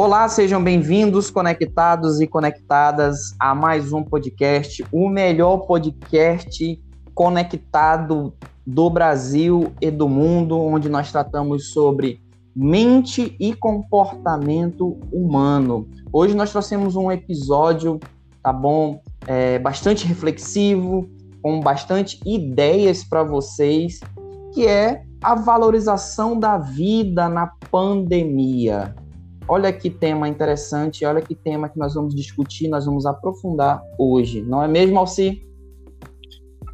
Olá, 0.00 0.28
sejam 0.28 0.62
bem-vindos, 0.62 1.28
conectados 1.28 2.20
e 2.20 2.26
conectadas 2.28 3.34
a 3.36 3.52
mais 3.52 3.92
um 3.92 4.00
podcast, 4.00 4.86
o 4.92 5.08
melhor 5.08 5.66
podcast 5.66 6.80
conectado 7.12 8.32
do 8.64 8.88
Brasil 8.88 9.72
e 9.80 9.90
do 9.90 10.08
mundo, 10.08 10.56
onde 10.56 10.88
nós 10.88 11.10
tratamos 11.10 11.72
sobre 11.72 12.22
mente 12.54 13.34
e 13.40 13.52
comportamento 13.52 14.96
humano. 15.12 15.88
Hoje 16.12 16.32
nós 16.32 16.52
trouxemos 16.52 16.94
um 16.94 17.10
episódio, 17.10 17.98
tá 18.40 18.52
bom, 18.52 19.02
é, 19.26 19.58
bastante 19.58 20.06
reflexivo, 20.06 21.10
com 21.42 21.58
bastante 21.58 22.20
ideias 22.24 23.02
para 23.02 23.24
vocês, 23.24 23.98
que 24.54 24.64
é 24.64 25.02
a 25.20 25.34
valorização 25.34 26.38
da 26.38 26.56
vida 26.56 27.28
na 27.28 27.50
pandemia. 27.68 28.94
Olha 29.48 29.72
que 29.72 29.88
tema 29.88 30.28
interessante, 30.28 31.04
olha 31.04 31.22
que 31.22 31.34
tema 31.34 31.68
que 31.68 31.78
nós 31.78 31.94
vamos 31.94 32.14
discutir, 32.14 32.68
nós 32.68 32.84
vamos 32.84 33.06
aprofundar 33.06 33.80
hoje, 33.98 34.42
não 34.42 34.62
é 34.62 34.68
mesmo, 34.68 34.98
Alci? 34.98 35.42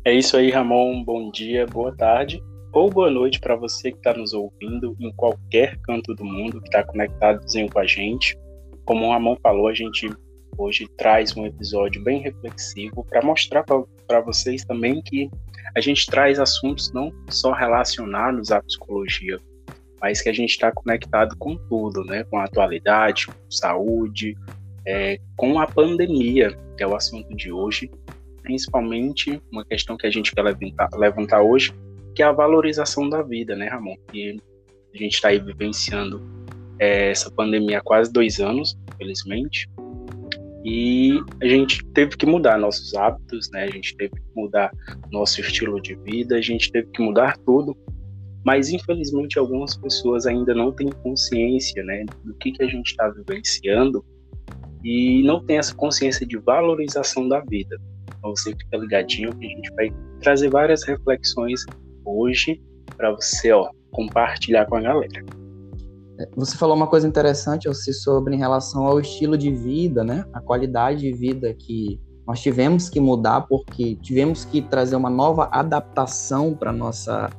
É 0.05 0.13
isso 0.13 0.37
aí, 0.37 0.51
Ramon. 0.51 1.05
Bom 1.05 1.31
dia, 1.31 1.67
boa 1.67 1.95
tarde 1.97 2.43
ou 2.75 2.91
boa 2.91 3.09
noite 3.09 3.39
para 3.39 3.55
você 3.55 3.93
que 3.93 3.99
está 3.99 4.13
nos 4.13 4.35
ouvindo 4.35 4.97
em 4.99 5.13
qualquer 5.13 5.79
canto 5.83 6.13
do 6.13 6.25
mundo, 6.25 6.61
que 6.61 6.67
está 6.67 6.83
conectadozinho 6.83 7.71
com 7.71 7.79
a 7.79 7.87
gente. 7.87 8.37
Como 8.85 9.07
o 9.07 9.13
Ramon 9.13 9.37
falou, 9.41 9.69
a 9.69 9.75
gente 9.75 10.11
hoje 10.59 10.89
traz 10.99 11.37
um 11.37 11.47
episódio 11.47 12.03
bem 12.03 12.21
reflexivo 12.21 13.07
para 13.09 13.25
mostrar 13.25 13.65
para 13.65 14.21
vocês 14.21 14.65
também 14.65 15.01
que 15.01 15.31
a 15.77 15.81
gente 15.81 16.07
traz 16.07 16.41
assuntos 16.41 16.93
não 16.93 17.13
só 17.31 17.53
relacionados 17.53 18.51
à 18.51 18.61
psicologia, 18.61 19.39
mas 20.05 20.21
que 20.21 20.29
a 20.29 20.35
gente 20.35 20.51
está 20.51 20.71
conectado 20.71 21.35
com 21.39 21.57
tudo, 21.57 22.05
né? 22.05 22.25
Com 22.25 22.37
a 22.37 22.45
atualidade, 22.45 23.27
com 23.27 23.51
saúde, 23.51 24.37
é, 24.87 25.19
com 25.35 25.59
a 25.59 25.67
pandemia, 25.67 26.55
que 26.77 26.85
é 26.85 26.87
o 26.87 26.95
assunto 26.95 27.35
de 27.35 27.51
hoje, 27.51 27.91
principalmente 28.43 29.41
uma 29.51 29.65
questão 29.65 29.97
que 29.97 30.07
a 30.07 30.11
gente 30.11 30.31
quer 30.35 30.43
levantar, 30.43 30.91
levantar 30.93 31.41
hoje, 31.41 31.73
que 32.15 32.23
é 32.23 32.27
a 32.27 32.33
valorização 32.33 33.09
da 33.09 33.23
vida, 33.23 33.57
né, 33.57 33.67
Ramon? 33.67 33.97
Que 34.13 34.37
a 34.95 34.99
gente 34.99 35.15
está 35.15 35.29
aí 35.29 35.39
vivenciando 35.39 36.21
é, 36.79 37.11
essa 37.11 37.31
pandemia 37.31 37.79
há 37.79 37.83
quase 37.83 38.13
dois 38.13 38.41
anos, 38.41 38.77
infelizmente, 38.93 39.67
e 40.67 41.19
a 41.41 41.47
gente 41.47 41.83
teve 41.95 42.15
que 42.15 42.27
mudar 42.27 42.59
nossos 42.59 42.93
hábitos, 42.93 43.51
né? 43.51 43.65
A 43.65 43.71
gente 43.71 43.97
teve 43.97 44.17
que 44.17 44.37
mudar 44.37 44.71
nosso 45.11 45.41
estilo 45.41 45.81
de 45.81 45.95
vida, 45.95 46.37
a 46.37 46.43
gente 46.43 46.71
teve 46.71 46.89
que 46.89 47.03
mudar 47.03 47.39
tudo 47.39 47.75
mas 48.45 48.71
infelizmente 48.71 49.39
algumas 49.39 49.77
pessoas 49.77 50.27
ainda 50.27 50.55
não 50.55 50.71
têm 50.71 50.91
consciência 51.03 51.83
né, 51.83 52.05
do 52.23 52.35
que, 52.35 52.53
que 52.53 52.63
a 52.63 52.67
gente 52.67 52.91
está 52.91 53.09
vivenciando 53.09 54.05
e 54.85 55.23
não 55.25 55.43
tem 55.43 55.57
essa 55.57 55.75
consciência 55.75 56.27
de 56.27 56.37
valorização 56.37 57.27
da 57.27 57.41
vida. 57.41 57.81
Então 58.19 58.37
você 58.37 58.51
fica 58.51 58.77
ligadinho 58.77 59.35
que 59.35 59.47
a 59.47 59.49
gente 59.49 59.75
vai 59.75 59.91
trazer 60.21 60.51
várias 60.51 60.83
reflexões 60.85 61.65
hoje 62.05 62.61
para 62.97 63.11
você 63.13 63.51
ó, 63.51 63.71
compartilhar 63.91 64.67
com 64.67 64.77
a 64.77 64.81
galera. 64.83 65.25
É, 66.19 66.29
você 66.37 66.57
falou 66.57 66.77
uma 66.77 66.87
coisa 66.87 67.09
interessante 67.09 67.67
você 67.67 67.93
sobre 67.93 68.35
em 68.35 68.39
relação 68.39 68.87
ao 68.87 69.01
estilo 69.01 69.39
de 69.39 69.51
vida, 69.51 70.05
né? 70.05 70.25
A 70.33 70.41
qualidade 70.41 71.01
de 71.01 71.13
vida 71.13 71.53
que 71.55 71.99
nós 72.27 72.41
tivemos 72.41 72.89
que 72.89 73.01
mudar 73.01 73.43
porque 73.43 73.97
tivemos 73.97 74.45
que 74.45 74.63
trazer 74.63 74.97
uma 74.97 75.11
nova 75.11 75.49
adaptação 75.51 76.55
para 76.55 76.73
nossa 76.73 77.31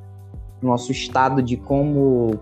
nosso 0.65 0.91
estado 0.91 1.41
de 1.41 1.57
como 1.57 2.39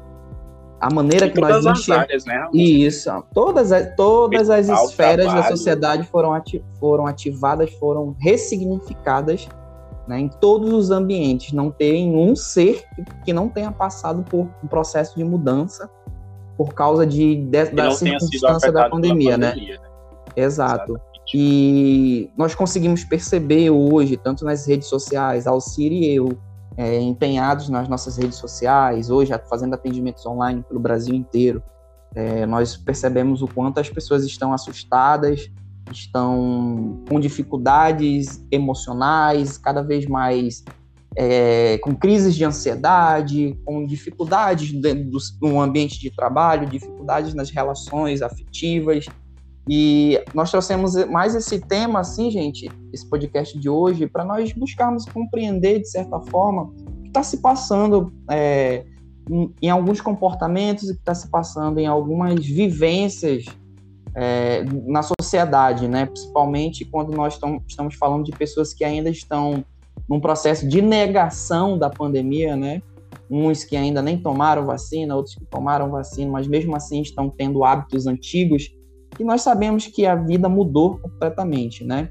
a 0.79 0.93
maneira 0.93 1.29
que 1.29 1.39
nós 1.39 1.65
enxergamos. 1.65 2.25
Né? 2.25 2.49
Isso, 2.53 3.09
todas 3.33 3.71
as, 3.71 3.95
todas 3.95 4.49
as 4.49 4.67
esferas 4.67 5.25
trabalho. 5.25 5.43
da 5.43 5.49
sociedade 5.49 6.03
foram, 6.03 6.33
ati 6.33 6.63
foram 6.79 7.07
ativadas, 7.07 7.71
foram 7.73 8.15
ressignificadas 8.19 9.47
né, 10.07 10.19
em 10.19 10.27
todos 10.27 10.73
os 10.73 10.91
ambientes. 10.91 11.53
Não 11.53 11.71
tem 11.71 12.13
um 12.15 12.35
ser 12.35 12.83
que 13.23 13.31
não 13.31 13.47
tenha 13.47 13.71
passado 13.71 14.23
por 14.23 14.47
um 14.63 14.67
processo 14.67 15.15
de 15.15 15.23
mudança 15.23 15.89
por 16.57 16.73
causa 16.73 17.05
de, 17.05 17.35
de 17.35 17.65
da 17.65 17.91
circunstância 17.91 18.71
da 18.71 18.89
pandemia, 18.89 19.37
né? 19.37 19.49
pandemia, 19.51 19.79
né? 19.79 19.87
Exato. 20.35 20.93
Exatamente. 20.93 21.13
E 21.33 22.29
nós 22.37 22.53
conseguimos 22.53 23.03
perceber 23.03 23.69
hoje, 23.69 24.17
tanto 24.17 24.43
nas 24.43 24.67
redes 24.67 24.87
sociais, 24.87 25.47
Alcir 25.47 25.91
e 25.91 26.13
eu, 26.13 26.37
é, 26.77 26.99
empenhados 26.99 27.69
nas 27.69 27.87
nossas 27.87 28.17
redes 28.17 28.37
sociais, 28.37 29.09
hoje 29.09 29.31
fazendo 29.49 29.73
atendimentos 29.73 30.25
online 30.25 30.63
pelo 30.67 30.79
Brasil 30.79 31.13
inteiro, 31.13 31.61
é, 32.15 32.45
nós 32.45 32.75
percebemos 32.77 33.41
o 33.41 33.47
quanto 33.47 33.79
as 33.79 33.89
pessoas 33.89 34.23
estão 34.23 34.53
assustadas, 34.53 35.49
estão 35.91 37.03
com 37.09 37.19
dificuldades 37.19 38.45
emocionais, 38.51 39.57
cada 39.57 39.81
vez 39.81 40.05
mais 40.05 40.63
é, 41.15 41.77
com 41.79 41.95
crises 41.95 42.35
de 42.35 42.43
ansiedade, 42.43 43.57
com 43.65 43.85
dificuldades 43.85 44.71
dentro 44.73 45.11
do, 45.11 45.17
no 45.41 45.61
ambiente 45.61 45.99
de 45.99 46.09
trabalho, 46.09 46.67
dificuldades 46.67 47.33
nas 47.33 47.49
relações 47.49 48.21
afetivas, 48.21 49.05
e 49.67 50.21
nós 50.33 50.51
trouxemos 50.51 50.93
mais 51.05 51.35
esse 51.35 51.59
tema, 51.59 52.01
assim, 52.01 52.29
gente, 52.29 52.69
esse 52.91 53.07
podcast 53.09 53.57
de 53.57 53.69
hoje, 53.69 54.07
para 54.07 54.25
nós 54.25 54.51
buscarmos 54.51 55.05
compreender, 55.05 55.79
de 55.79 55.89
certa 55.89 56.19
forma, 56.19 56.63
o 56.63 57.01
que 57.01 57.07
está 57.07 57.23
se 57.23 57.37
passando 57.37 58.11
é, 58.29 58.85
em, 59.29 59.53
em, 59.61 59.69
alguns 59.69 60.01
comportamentos 60.01 60.89
e 60.89 60.91
o 60.91 60.95
que 60.95 60.99
está 60.99 61.15
se 61.15 61.29
passando 61.29 61.79
em 61.79 61.87
algumas 61.87 62.45
vivências 62.45 63.45
é, 64.15 64.65
na 64.85 65.01
sociedade, 65.01 65.87
né? 65.87 66.07
Principalmente 66.07 66.83
quando 66.83 67.15
nós 67.15 67.39
estamos 67.65 67.95
falando 67.95 68.25
de 68.25 68.33
pessoas 68.33 68.73
que 68.73 68.83
ainda 68.83 69.09
estão 69.09 69.63
num 70.09 70.19
processo 70.19 70.67
de 70.67 70.81
negação 70.81 71.77
da 71.77 71.89
pandemia, 71.89 72.57
né? 72.57 72.81
Uns 73.29 73.63
que 73.63 73.77
ainda 73.77 74.01
nem 74.01 74.17
tomaram 74.17 74.65
vacina, 74.65 75.15
outros 75.15 75.35
que 75.35 75.45
tomaram 75.45 75.89
vacina, 75.89 76.29
mas 76.29 76.47
mesmo 76.47 76.75
assim 76.75 77.01
estão 77.01 77.29
tendo 77.29 77.63
hábitos 77.63 78.05
antigos 78.05 78.69
e 79.19 79.23
nós 79.23 79.41
sabemos 79.41 79.87
que 79.87 80.05
a 80.05 80.15
vida 80.15 80.49
mudou 80.49 80.97
completamente, 80.97 81.83
né? 81.83 82.09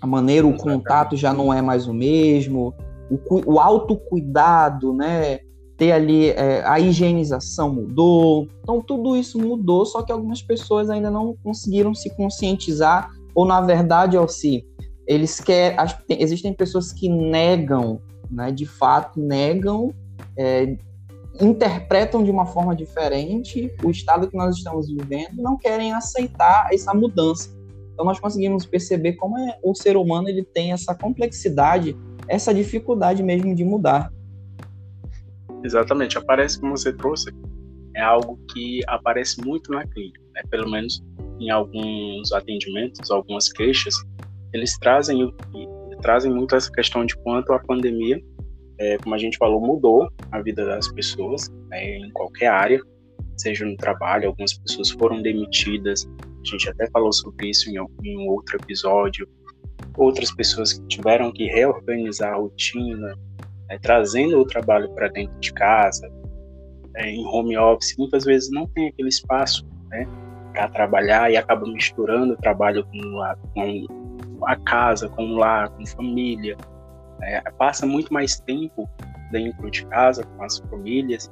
A 0.00 0.06
maneira, 0.06 0.46
o 0.46 0.56
contato 0.56 1.16
já 1.16 1.32
não 1.32 1.52
é 1.52 1.60
mais 1.60 1.86
o 1.86 1.94
mesmo, 1.94 2.74
o, 3.10 3.54
o 3.54 3.60
autocuidado, 3.60 4.92
né? 4.92 5.40
Ter 5.76 5.92
ali 5.92 6.30
é, 6.30 6.62
a 6.66 6.78
higienização 6.78 7.72
mudou. 7.72 8.46
Então, 8.62 8.82
tudo 8.82 9.16
isso 9.16 9.38
mudou, 9.38 9.84
só 9.86 10.02
que 10.02 10.12
algumas 10.12 10.42
pessoas 10.42 10.90
ainda 10.90 11.10
não 11.10 11.34
conseguiram 11.42 11.94
se 11.94 12.14
conscientizar, 12.14 13.10
ou 13.34 13.46
na 13.46 13.60
verdade, 13.60 14.16
se 14.28 14.64
eles 15.06 15.40
querem. 15.40 15.78
Existem 16.08 16.52
pessoas 16.52 16.92
que 16.92 17.08
negam, 17.08 18.00
né? 18.30 18.52
De 18.52 18.66
fato, 18.66 19.20
negam 19.20 19.92
é, 20.36 20.76
interpretam 21.40 22.22
de 22.22 22.30
uma 22.30 22.46
forma 22.46 22.74
diferente 22.74 23.72
o 23.82 23.90
estado 23.90 24.28
que 24.28 24.36
nós 24.36 24.56
estamos 24.56 24.88
vivendo 24.88 25.36
não 25.36 25.56
querem 25.56 25.92
aceitar 25.92 26.68
essa 26.72 26.92
mudança. 26.92 27.50
Então 27.92 28.04
nós 28.04 28.20
conseguimos 28.20 28.66
perceber 28.66 29.14
como 29.14 29.38
é, 29.38 29.58
o 29.62 29.74
ser 29.74 29.96
humano 29.96 30.28
ele 30.28 30.44
tem 30.44 30.72
essa 30.72 30.94
complexidade, 30.94 31.96
essa 32.28 32.52
dificuldade 32.52 33.22
mesmo 33.22 33.54
de 33.54 33.64
mudar. 33.64 34.12
Exatamente, 35.62 36.16
aparece 36.16 36.58
como 36.60 36.76
você 36.76 36.92
trouxe, 36.92 37.30
é 37.94 38.02
algo 38.02 38.38
que 38.52 38.80
aparece 38.86 39.44
muito 39.44 39.70
na 39.72 39.86
clínica, 39.86 40.20
né? 40.32 40.42
pelo 40.50 40.70
menos 40.70 41.02
em 41.38 41.50
alguns 41.50 42.32
atendimentos, 42.32 43.10
algumas 43.10 43.50
queixas, 43.50 43.94
eles 44.52 44.78
trazem, 44.78 45.34
trazem 46.00 46.32
muito 46.32 46.54
essa 46.54 46.70
questão 46.70 47.04
de 47.04 47.16
quanto 47.16 47.52
a 47.52 47.58
pandemia 47.58 48.20
é, 48.80 48.96
como 48.98 49.14
a 49.14 49.18
gente 49.18 49.36
falou, 49.36 49.60
mudou 49.60 50.10
a 50.32 50.40
vida 50.40 50.64
das 50.64 50.88
pessoas 50.88 51.48
né, 51.68 51.98
em 51.98 52.10
qualquer 52.12 52.48
área, 52.48 52.80
seja 53.36 53.64
no 53.64 53.76
trabalho, 53.76 54.28
algumas 54.28 54.54
pessoas 54.54 54.90
foram 54.90 55.20
demitidas, 55.20 56.08
a 56.18 56.50
gente 56.50 56.68
até 56.68 56.90
falou 56.90 57.12
sobre 57.12 57.50
isso 57.50 57.70
em, 57.70 57.76
em 58.04 58.18
um 58.18 58.28
outro 58.28 58.56
episódio, 58.56 59.28
outras 59.96 60.34
pessoas 60.34 60.72
que 60.72 60.86
tiveram 60.88 61.30
que 61.30 61.44
reorganizar 61.44 62.32
a 62.32 62.36
rotina, 62.36 63.14
né, 63.68 63.78
trazendo 63.82 64.40
o 64.40 64.46
trabalho 64.46 64.90
para 64.94 65.08
dentro 65.08 65.38
de 65.40 65.52
casa, 65.52 66.10
é, 66.96 67.10
em 67.10 67.24
home 67.26 67.56
office, 67.58 67.94
muitas 67.98 68.24
vezes 68.24 68.50
não 68.50 68.66
tem 68.68 68.88
aquele 68.88 69.10
espaço 69.10 69.66
né, 69.90 70.06
para 70.54 70.68
trabalhar 70.68 71.30
e 71.30 71.36
acaba 71.36 71.66
misturando 71.66 72.32
o 72.32 72.36
trabalho 72.38 72.84
com 72.86 73.20
a, 73.20 73.36
com 73.54 74.46
a 74.46 74.56
casa, 74.56 75.06
com 75.10 75.22
o 75.22 75.36
lar, 75.36 75.68
com 75.70 75.86
família, 75.86 76.56
é, 77.22 77.40
passa 77.52 77.86
muito 77.86 78.12
mais 78.12 78.40
tempo 78.40 78.88
dentro 79.30 79.70
de 79.70 79.86
casa 79.86 80.24
com 80.24 80.42
as 80.42 80.58
famílias 80.58 81.30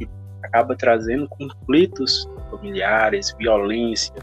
e 0.00 0.08
acaba 0.42 0.76
trazendo 0.76 1.28
conflitos 1.28 2.28
familiares, 2.50 3.34
violência, 3.38 4.14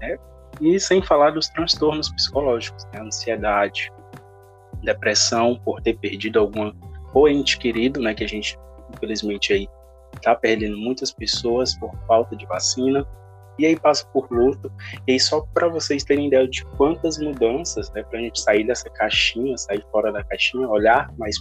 né? 0.00 0.18
e 0.60 0.78
sem 0.78 1.02
falar 1.02 1.30
dos 1.30 1.48
transtornos 1.48 2.10
psicológicos, 2.12 2.84
né? 2.92 3.00
ansiedade, 3.00 3.92
depressão 4.82 5.60
por 5.64 5.80
ter 5.80 5.96
perdido 5.98 6.38
alguma 6.38 6.74
ou 7.12 7.28
ente 7.28 7.58
querido, 7.58 8.00
né, 8.00 8.12
que 8.12 8.24
a 8.24 8.28
gente 8.28 8.58
infelizmente 8.92 9.52
aí 9.52 9.68
está 10.14 10.34
perdendo 10.34 10.76
muitas 10.76 11.12
pessoas 11.12 11.76
por 11.78 11.94
falta 12.06 12.36
de 12.36 12.44
vacina, 12.46 13.06
e 13.58 13.66
aí 13.66 13.78
passa 13.78 14.06
por 14.12 14.30
luto. 14.30 14.70
E 15.06 15.12
aí, 15.12 15.20
só 15.20 15.40
para 15.52 15.68
vocês 15.68 16.04
terem 16.04 16.28
ideia 16.28 16.46
de 16.48 16.64
quantas 16.76 17.18
mudanças, 17.18 17.90
né, 17.92 18.02
para 18.02 18.18
a 18.18 18.22
gente 18.22 18.40
sair 18.40 18.66
dessa 18.66 18.88
caixinha, 18.90 19.56
sair 19.56 19.84
fora 19.90 20.12
da 20.12 20.22
caixinha, 20.24 20.68
olhar 20.68 21.12
mais 21.16 21.36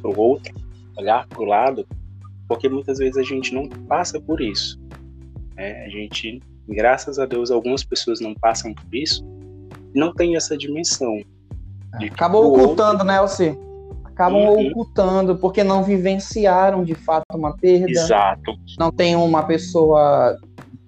para 0.00 0.10
o 0.10 0.18
outro, 0.18 0.54
olhar 0.96 1.26
para 1.26 1.40
o 1.40 1.44
lado, 1.44 1.86
porque 2.48 2.68
muitas 2.68 2.98
vezes 2.98 3.16
a 3.16 3.22
gente 3.22 3.54
não 3.54 3.68
passa 3.68 4.20
por 4.20 4.40
isso. 4.40 4.80
Né? 5.56 5.84
A 5.84 5.88
gente, 5.88 6.40
graças 6.68 7.18
a 7.18 7.26
Deus, 7.26 7.50
algumas 7.50 7.84
pessoas 7.84 8.20
não 8.20 8.34
passam 8.34 8.74
por 8.74 8.94
isso, 8.94 9.24
não 9.94 10.12
tem 10.14 10.36
essa 10.36 10.56
dimensão. 10.56 11.20
Acabou 11.94 12.46
ocultando, 12.46 12.92
outro... 12.92 13.06
né, 13.06 13.18
Elci? 13.18 13.58
Acabam 14.04 14.42
uhum. 14.42 14.68
ocultando, 14.68 15.36
porque 15.36 15.64
não 15.64 15.82
vivenciaram 15.82 16.84
de 16.84 16.94
fato 16.94 17.24
uma 17.34 17.56
perda. 17.56 17.90
Exato. 17.90 18.52
Não 18.78 18.92
tem 18.92 19.16
uma 19.16 19.42
pessoa 19.42 20.38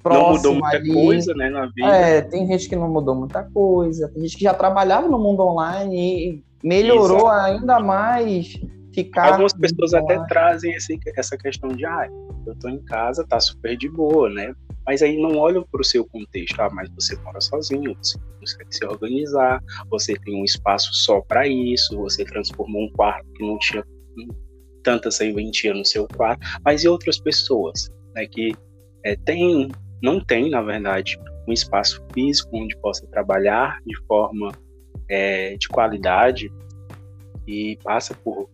próxima. 0.04 0.26
Não 0.26 0.36
mudou 0.36 0.52
muita 0.52 0.76
ali. 0.76 0.92
coisa, 0.92 1.34
né, 1.34 1.48
na 1.48 1.66
vida. 1.66 1.88
É, 1.88 2.20
tem 2.20 2.46
gente 2.46 2.68
que 2.68 2.76
não 2.76 2.88
mudou 2.88 3.14
muita 3.14 3.42
coisa, 3.42 4.08
tem 4.08 4.22
gente 4.22 4.36
que 4.36 4.44
já 4.44 4.52
trabalhava 4.52 5.08
no 5.08 5.18
mundo 5.18 5.42
online 5.42 5.96
e 5.96 6.44
melhorou 6.62 7.26
Exato. 7.28 7.46
ainda 7.46 7.80
mais 7.80 8.52
ficar. 8.94 9.32
Algumas 9.32 9.54
pessoas 9.54 9.94
até 9.94 10.22
trazem 10.26 10.72
esse, 10.74 10.98
essa 11.16 11.36
questão 11.38 11.70
de, 11.70 11.84
ah, 11.86 12.06
eu 12.46 12.54
tô 12.58 12.68
em 12.68 12.84
casa, 12.84 13.26
tá 13.26 13.40
super 13.40 13.76
de 13.76 13.88
boa, 13.88 14.28
né? 14.28 14.54
Mas 14.86 15.02
aí 15.02 15.16
não 15.16 15.38
olham 15.38 15.64
para 15.72 15.80
o 15.80 15.84
seu 15.84 16.04
contexto. 16.04 16.60
Ah, 16.60 16.68
mas 16.70 16.90
você 16.90 17.16
mora 17.22 17.40
sozinho, 17.40 17.96
você 18.02 18.18
consegue 18.38 18.76
se 18.76 18.84
organizar, 18.84 19.60
você 19.90 20.14
tem 20.24 20.40
um 20.40 20.44
espaço 20.44 20.92
só 20.92 21.22
para 21.22 21.48
isso, 21.48 21.96
você 21.96 22.24
transformou 22.24 22.82
um 22.82 22.92
quarto 22.92 23.26
que 23.32 23.46
não 23.46 23.58
tinha 23.58 23.82
tanta 24.82 25.10
serventia 25.10 25.72
no 25.72 25.84
seu 25.84 26.06
quarto. 26.06 26.46
Mas 26.62 26.84
e 26.84 26.88
outras 26.88 27.18
pessoas, 27.18 27.88
né, 28.14 28.26
que 28.26 28.52
é, 29.04 29.16
tem, 29.16 29.70
não 30.02 30.20
tem, 30.20 30.50
na 30.50 30.62
verdade, 30.62 31.18
um 31.46 31.52
espaço 31.52 32.04
físico 32.12 32.50
onde 32.52 32.76
possa 32.78 33.06
trabalhar 33.06 33.78
de 33.86 33.96
forma 34.06 34.52
é, 35.08 35.56
de 35.56 35.68
qualidade 35.68 36.50
e 37.46 37.78
passa 37.82 38.14
por 38.14 38.48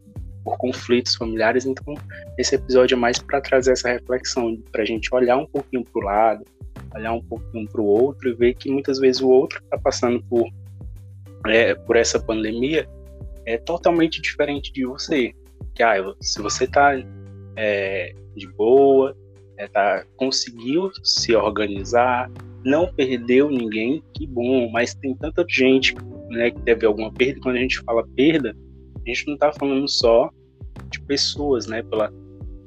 por 0.44 0.56
conflitos 0.56 1.14
familiares. 1.14 1.66
Então, 1.66 1.94
esse 2.38 2.54
episódio 2.54 2.94
é 2.94 2.98
mais 2.98 3.18
para 3.18 3.40
trazer 3.40 3.72
essa 3.72 3.88
reflexão, 3.88 4.56
para 4.72 4.82
a 4.82 4.86
gente 4.86 5.08
olhar 5.14 5.36
um 5.36 5.46
pouquinho 5.46 5.84
para 5.84 6.00
o 6.00 6.04
lado, 6.04 6.44
olhar 6.94 7.12
um 7.12 7.22
pouquinho 7.22 7.68
para 7.68 7.80
o 7.80 7.84
outro 7.84 8.28
e 8.28 8.34
ver 8.34 8.54
que 8.54 8.70
muitas 8.70 8.98
vezes 8.98 9.20
o 9.20 9.28
outro 9.28 9.60
está 9.62 9.78
passando 9.78 10.22
por, 10.24 10.48
é, 11.46 11.74
por 11.74 11.96
essa 11.96 12.18
pandemia 12.18 12.88
é 13.46 13.56
totalmente 13.58 14.20
diferente 14.20 14.72
de 14.72 14.84
você. 14.84 15.32
Que 15.74 15.82
ah, 15.82 16.14
se 16.20 16.40
você 16.40 16.64
está 16.64 16.92
é, 17.56 18.14
de 18.34 18.46
boa, 18.48 19.16
conseguiu 20.16 20.90
se 21.02 21.34
organizar, 21.34 22.30
não 22.64 22.92
perdeu 22.92 23.50
ninguém, 23.50 24.02
que 24.14 24.26
bom, 24.26 24.70
mas 24.70 24.94
tem 24.94 25.14
tanta 25.16 25.44
gente 25.48 25.94
né, 26.28 26.50
que 26.50 26.60
teve 26.62 26.86
alguma 26.86 27.12
perda. 27.12 27.40
Quando 27.40 27.56
a 27.56 27.60
gente 27.60 27.80
fala 27.80 28.06
perda, 28.14 28.54
a 28.96 29.08
gente 29.08 29.26
não 29.26 29.34
está 29.34 29.52
falando 29.52 29.88
só 29.88 30.30
de 30.90 31.00
pessoas, 31.02 31.66
né, 31.66 31.82
pela 31.82 32.12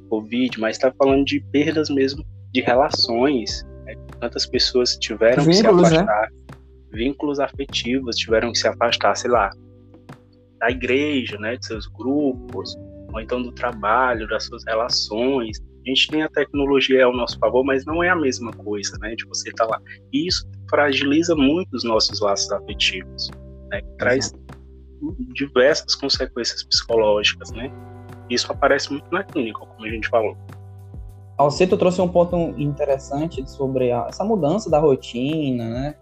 Covid, 0.10 0.60
mas 0.60 0.78
está 0.78 0.92
falando 0.92 1.26
de 1.26 1.40
perdas 1.52 1.90
mesmo 1.90 2.26
de 2.52 2.62
relações. 2.62 3.66
Né? 3.86 3.96
Quantas 4.20 4.46
pessoas 4.46 4.98
tiveram 4.98 5.44
vínculos, 5.44 5.82
que 5.84 5.88
se 5.88 5.94
né? 5.96 6.00
afastar, 6.02 6.22
né? 6.22 6.58
vínculos 6.92 7.40
afetivos 7.40 8.16
tiveram 8.16 8.52
que 8.52 8.60
se 8.60 8.68
afastar, 8.68 9.16
sei 9.16 9.32
lá, 9.32 9.52
da 10.60 10.70
igreja, 10.70 11.38
né, 11.40 11.58
de 11.58 11.66
seus 11.66 11.88
grupos, 11.88 12.76
ou 13.12 13.20
então 13.20 13.42
do 13.42 13.52
trabalho, 13.52 14.28
das 14.28 14.46
suas 14.46 14.64
relações. 14.66 15.60
A 15.86 15.90
gente 15.90 16.08
tem 16.08 16.24
a 16.24 16.30
tecnologia 16.30 17.06
ao 17.06 17.14
nosso 17.14 17.38
favor, 17.40 17.64
mas 17.64 17.86
não 17.86 18.02
é 18.02 18.10
a 18.10 18.16
mesma 18.16 18.52
coisa, 18.52 18.98
né, 19.00 19.16
de 19.16 19.26
você 19.26 19.50
estar 19.50 19.66
tá 19.66 19.72
lá. 19.72 19.82
E 20.14 20.28
isso 20.28 20.50
fragiliza 20.70 21.36
muito 21.36 21.74
os 21.74 21.84
nossos 21.84 22.22
laços 22.22 22.50
afetivos, 22.52 23.30
né, 23.70 23.82
traz 23.98 24.34
diversas 25.34 25.96
consequências 25.96 26.64
psicológicas, 26.64 27.52
né? 27.52 27.72
Isso 28.30 28.50
aparece 28.52 28.92
muito 28.92 29.12
na 29.12 29.24
clínica, 29.24 29.60
como 29.60 29.86
a 29.86 29.90
gente 29.90 30.08
falou. 30.08 30.38
Alceto 31.38 31.78
trouxe 31.78 32.00
um 32.02 32.08
ponto 32.08 32.36
interessante 32.58 33.48
sobre 33.50 33.92
a, 33.92 34.06
essa 34.08 34.24
mudança 34.24 34.70
da 34.70 34.80
rotina, 34.80 35.70
né? 35.70 35.96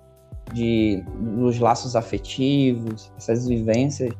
De, 0.53 1.03
dos 1.17 1.59
laços 1.59 1.95
afetivos, 1.95 3.11
essas 3.17 3.47
vivências. 3.47 4.13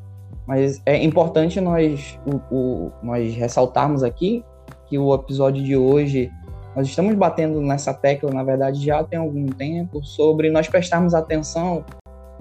Mas 0.46 0.82
é 0.84 1.02
importante 1.02 1.60
nós, 1.60 2.18
o, 2.26 2.54
o, 2.54 2.92
nós 3.02 3.34
ressaltarmos 3.34 4.02
aqui 4.02 4.44
que 4.92 4.98
o 4.98 5.14
episódio 5.14 5.64
de 5.64 5.74
hoje, 5.74 6.30
nós 6.76 6.86
estamos 6.86 7.14
batendo 7.14 7.62
nessa 7.62 7.94
tecla, 7.94 8.30
na 8.30 8.44
verdade, 8.44 8.84
já 8.84 9.02
tem 9.02 9.18
algum 9.18 9.46
tempo, 9.46 10.04
sobre 10.04 10.50
nós 10.50 10.68
prestarmos 10.68 11.14
atenção 11.14 11.82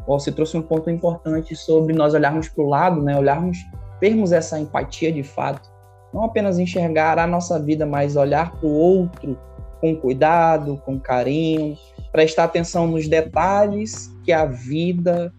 você 0.06 0.33
trouxe 0.33 0.57
um 0.57 0.62
ponto 0.62 0.89
importante 0.89 1.56
sobre 1.56 1.94
nós 1.94 2.13
olharmos 2.13 2.50
para 2.50 2.62
o 2.62 2.68
lado, 2.68 3.01
né? 3.01 3.18
Olharmos, 3.18 3.57
termos 4.01 4.33
essa 4.33 4.59
empatia 4.59 5.13
de 5.13 5.24
fato, 5.24 5.71
não 6.13 6.25
apenas 6.25 6.59
enxergar 6.59 7.18
a 7.19 7.25
nossa 7.25 7.57
vida, 7.57 7.86
mas 7.86 8.18
olhar 8.18 8.51
para 8.51 8.68
o 8.68 8.74
outro 8.74 9.39
com 9.80 9.95
cuidado, 9.95 10.81
com 10.86 11.00
carinho, 11.00 11.77
prestar 12.12 12.44
atenção 12.44 12.86
nos 12.88 13.07
detalhes 13.07 14.13
que 14.25 14.33
a 14.33 14.45
vida 14.45 15.33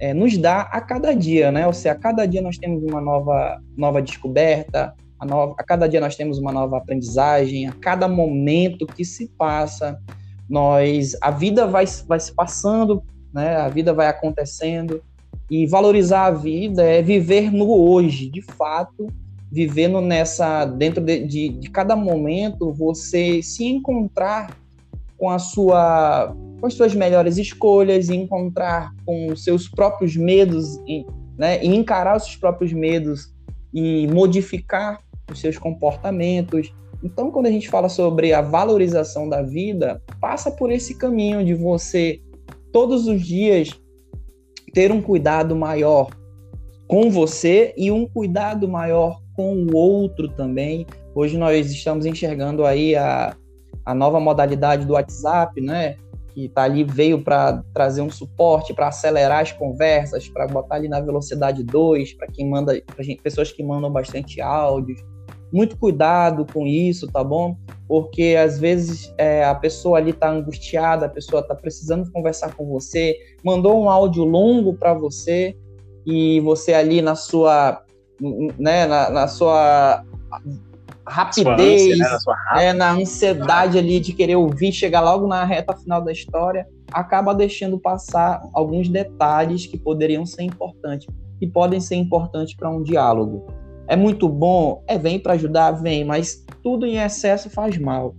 é, 0.00 0.12
nos 0.12 0.36
dá 0.36 0.62
a 0.62 0.80
cada 0.80 1.14
dia, 1.14 1.52
né? 1.52 1.64
Ou 1.64 1.72
seja, 1.72 1.92
a 1.92 1.94
cada 1.94 2.26
dia 2.26 2.42
nós 2.42 2.58
temos 2.58 2.82
uma 2.82 3.00
nova, 3.00 3.62
nova 3.76 4.02
descoberta, 4.02 4.94
a, 5.18 5.26
nova, 5.26 5.54
a 5.58 5.64
cada 5.64 5.86
dia 5.86 6.00
nós 6.00 6.16
temos 6.16 6.38
uma 6.38 6.52
nova 6.52 6.78
aprendizagem, 6.78 7.68
a 7.68 7.72
cada 7.72 8.08
momento 8.08 8.86
que 8.86 9.04
se 9.04 9.28
passa, 9.38 9.98
nós 10.48 11.16
a 11.20 11.30
vida 11.30 11.66
vai, 11.66 11.84
vai 12.06 12.20
se 12.20 12.32
passando 12.34 13.02
né? 13.36 13.54
A 13.56 13.68
vida 13.68 13.92
vai 13.92 14.06
acontecendo 14.06 15.02
e 15.50 15.66
valorizar 15.66 16.24
a 16.24 16.30
vida 16.30 16.82
é 16.82 17.02
viver 17.02 17.52
no 17.52 17.70
hoje, 17.70 18.30
de 18.30 18.40
fato, 18.40 19.08
vivendo 19.52 20.00
nessa 20.00 20.64
dentro 20.64 21.04
de, 21.04 21.26
de, 21.26 21.48
de 21.50 21.70
cada 21.70 21.94
momento 21.94 22.72
você 22.72 23.42
se 23.42 23.66
encontrar 23.66 24.56
com 25.18 25.28
a 25.28 25.38
sua 25.38 26.34
com 26.58 26.66
as 26.66 26.72
suas 26.72 26.94
melhores 26.94 27.36
escolhas, 27.36 28.08
encontrar 28.08 28.94
com 29.04 29.26
os 29.26 29.44
seus 29.44 29.68
próprios 29.68 30.16
medos, 30.16 30.78
e, 30.86 31.04
né, 31.36 31.62
e 31.62 31.66
encarar 31.66 32.16
os 32.16 32.24
seus 32.24 32.36
próprios 32.36 32.72
medos 32.72 33.30
e 33.74 34.06
modificar 34.06 35.02
os 35.30 35.40
seus 35.40 35.58
comportamentos. 35.58 36.74
Então, 37.02 37.30
quando 37.30 37.46
a 37.46 37.50
gente 37.50 37.68
fala 37.68 37.88
sobre 37.88 38.32
a 38.32 38.40
valorização 38.40 39.28
da 39.28 39.42
vida, 39.42 40.02
passa 40.20 40.50
por 40.50 40.70
esse 40.70 40.96
caminho 40.96 41.44
de 41.44 41.54
você 41.54 42.20
todos 42.72 43.06
os 43.06 43.22
dias 43.22 43.70
ter 44.72 44.92
um 44.92 45.00
cuidado 45.00 45.56
maior 45.56 46.10
com 46.86 47.10
você 47.10 47.74
e 47.76 47.90
um 47.90 48.06
cuidado 48.06 48.68
maior 48.68 49.20
com 49.34 49.54
o 49.54 49.76
outro 49.76 50.28
também. 50.28 50.86
Hoje 51.14 51.36
nós 51.36 51.70
estamos 51.70 52.06
enxergando 52.06 52.64
aí 52.64 52.94
a, 52.94 53.34
a 53.84 53.94
nova 53.94 54.20
modalidade 54.20 54.84
do 54.84 54.94
WhatsApp, 54.94 55.60
né? 55.60 55.96
Que 56.34 56.48
tá 56.48 56.64
ali, 56.64 56.84
veio 56.84 57.22
para 57.22 57.62
trazer 57.72 58.02
um 58.02 58.10
suporte, 58.10 58.74
para 58.74 58.88
acelerar 58.88 59.40
as 59.40 59.52
conversas, 59.52 60.28
para 60.28 60.46
botar 60.46 60.76
ali 60.76 60.88
na 60.88 61.00
velocidade 61.00 61.62
2, 61.64 62.12
para 62.14 62.26
quem 62.28 62.48
manda, 62.48 62.78
pessoas 63.22 63.50
que 63.50 63.62
mandam 63.62 63.90
bastante 63.90 64.40
áudios. 64.40 65.00
Muito 65.52 65.76
cuidado 65.76 66.46
com 66.52 66.66
isso, 66.66 67.06
tá 67.10 67.22
bom? 67.22 67.56
porque 67.88 68.36
às 68.38 68.58
vezes 68.58 69.14
é, 69.16 69.44
a 69.44 69.54
pessoa 69.54 69.98
ali 69.98 70.10
está 70.10 70.30
angustiada, 70.30 71.06
a 71.06 71.08
pessoa 71.08 71.40
está 71.40 71.54
precisando 71.54 72.10
conversar 72.10 72.54
com 72.54 72.66
você, 72.66 73.16
mandou 73.44 73.80
um 73.80 73.88
áudio 73.88 74.24
longo 74.24 74.74
para 74.74 74.92
você 74.92 75.56
e 76.04 76.40
você 76.40 76.74
ali 76.74 77.00
na 77.00 77.14
sua, 77.14 77.82
né, 78.58 78.86
na, 78.86 79.10
na 79.10 79.28
sua 79.28 80.04
rapidez, 81.06 81.82
ânsia, 81.82 81.96
né, 81.96 82.10
na, 82.10 82.18
sua 82.18 82.36
é, 82.60 82.72
na 82.72 82.92
ansiedade 82.92 83.78
ali 83.78 84.00
de 84.00 84.12
querer 84.12 84.36
ouvir, 84.36 84.72
chegar 84.72 85.00
logo 85.00 85.28
na 85.28 85.44
reta 85.44 85.76
final 85.76 86.02
da 86.02 86.10
história, 86.10 86.66
acaba 86.92 87.34
deixando 87.34 87.78
passar 87.78 88.42
alguns 88.52 88.88
detalhes 88.88 89.66
que 89.66 89.78
poderiam 89.78 90.26
ser 90.26 90.42
importantes, 90.42 91.06
que 91.38 91.46
podem 91.46 91.80
ser 91.80 91.94
importantes 91.94 92.56
para 92.56 92.68
um 92.68 92.82
diálogo. 92.82 93.46
É 93.88 93.96
muito 93.96 94.28
bom? 94.28 94.82
É, 94.86 94.98
vem 94.98 95.18
para 95.18 95.34
ajudar? 95.34 95.72
Vem, 95.72 96.04
mas 96.04 96.44
tudo 96.62 96.86
em 96.86 96.98
excesso 96.98 97.48
faz 97.50 97.78
mal. 97.78 98.14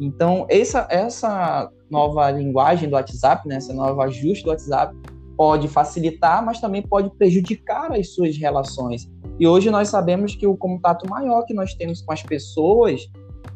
Então, 0.00 0.46
essa, 0.48 0.86
essa 0.90 1.70
nova 1.90 2.30
linguagem 2.30 2.88
do 2.88 2.94
WhatsApp, 2.94 3.46
né, 3.46 3.56
essa 3.56 3.72
nova 3.72 4.04
ajuste 4.04 4.42
do 4.44 4.50
WhatsApp, 4.50 4.96
pode 5.36 5.68
facilitar, 5.68 6.44
mas 6.44 6.60
também 6.60 6.82
pode 6.82 7.10
prejudicar 7.16 7.92
as 7.92 8.14
suas 8.14 8.36
relações. 8.36 9.08
E 9.38 9.46
hoje 9.46 9.70
nós 9.70 9.88
sabemos 9.88 10.34
que 10.34 10.46
o 10.46 10.56
contato 10.56 11.08
maior 11.08 11.44
que 11.44 11.54
nós 11.54 11.74
temos 11.74 12.02
com 12.02 12.12
as 12.12 12.22
pessoas 12.22 13.08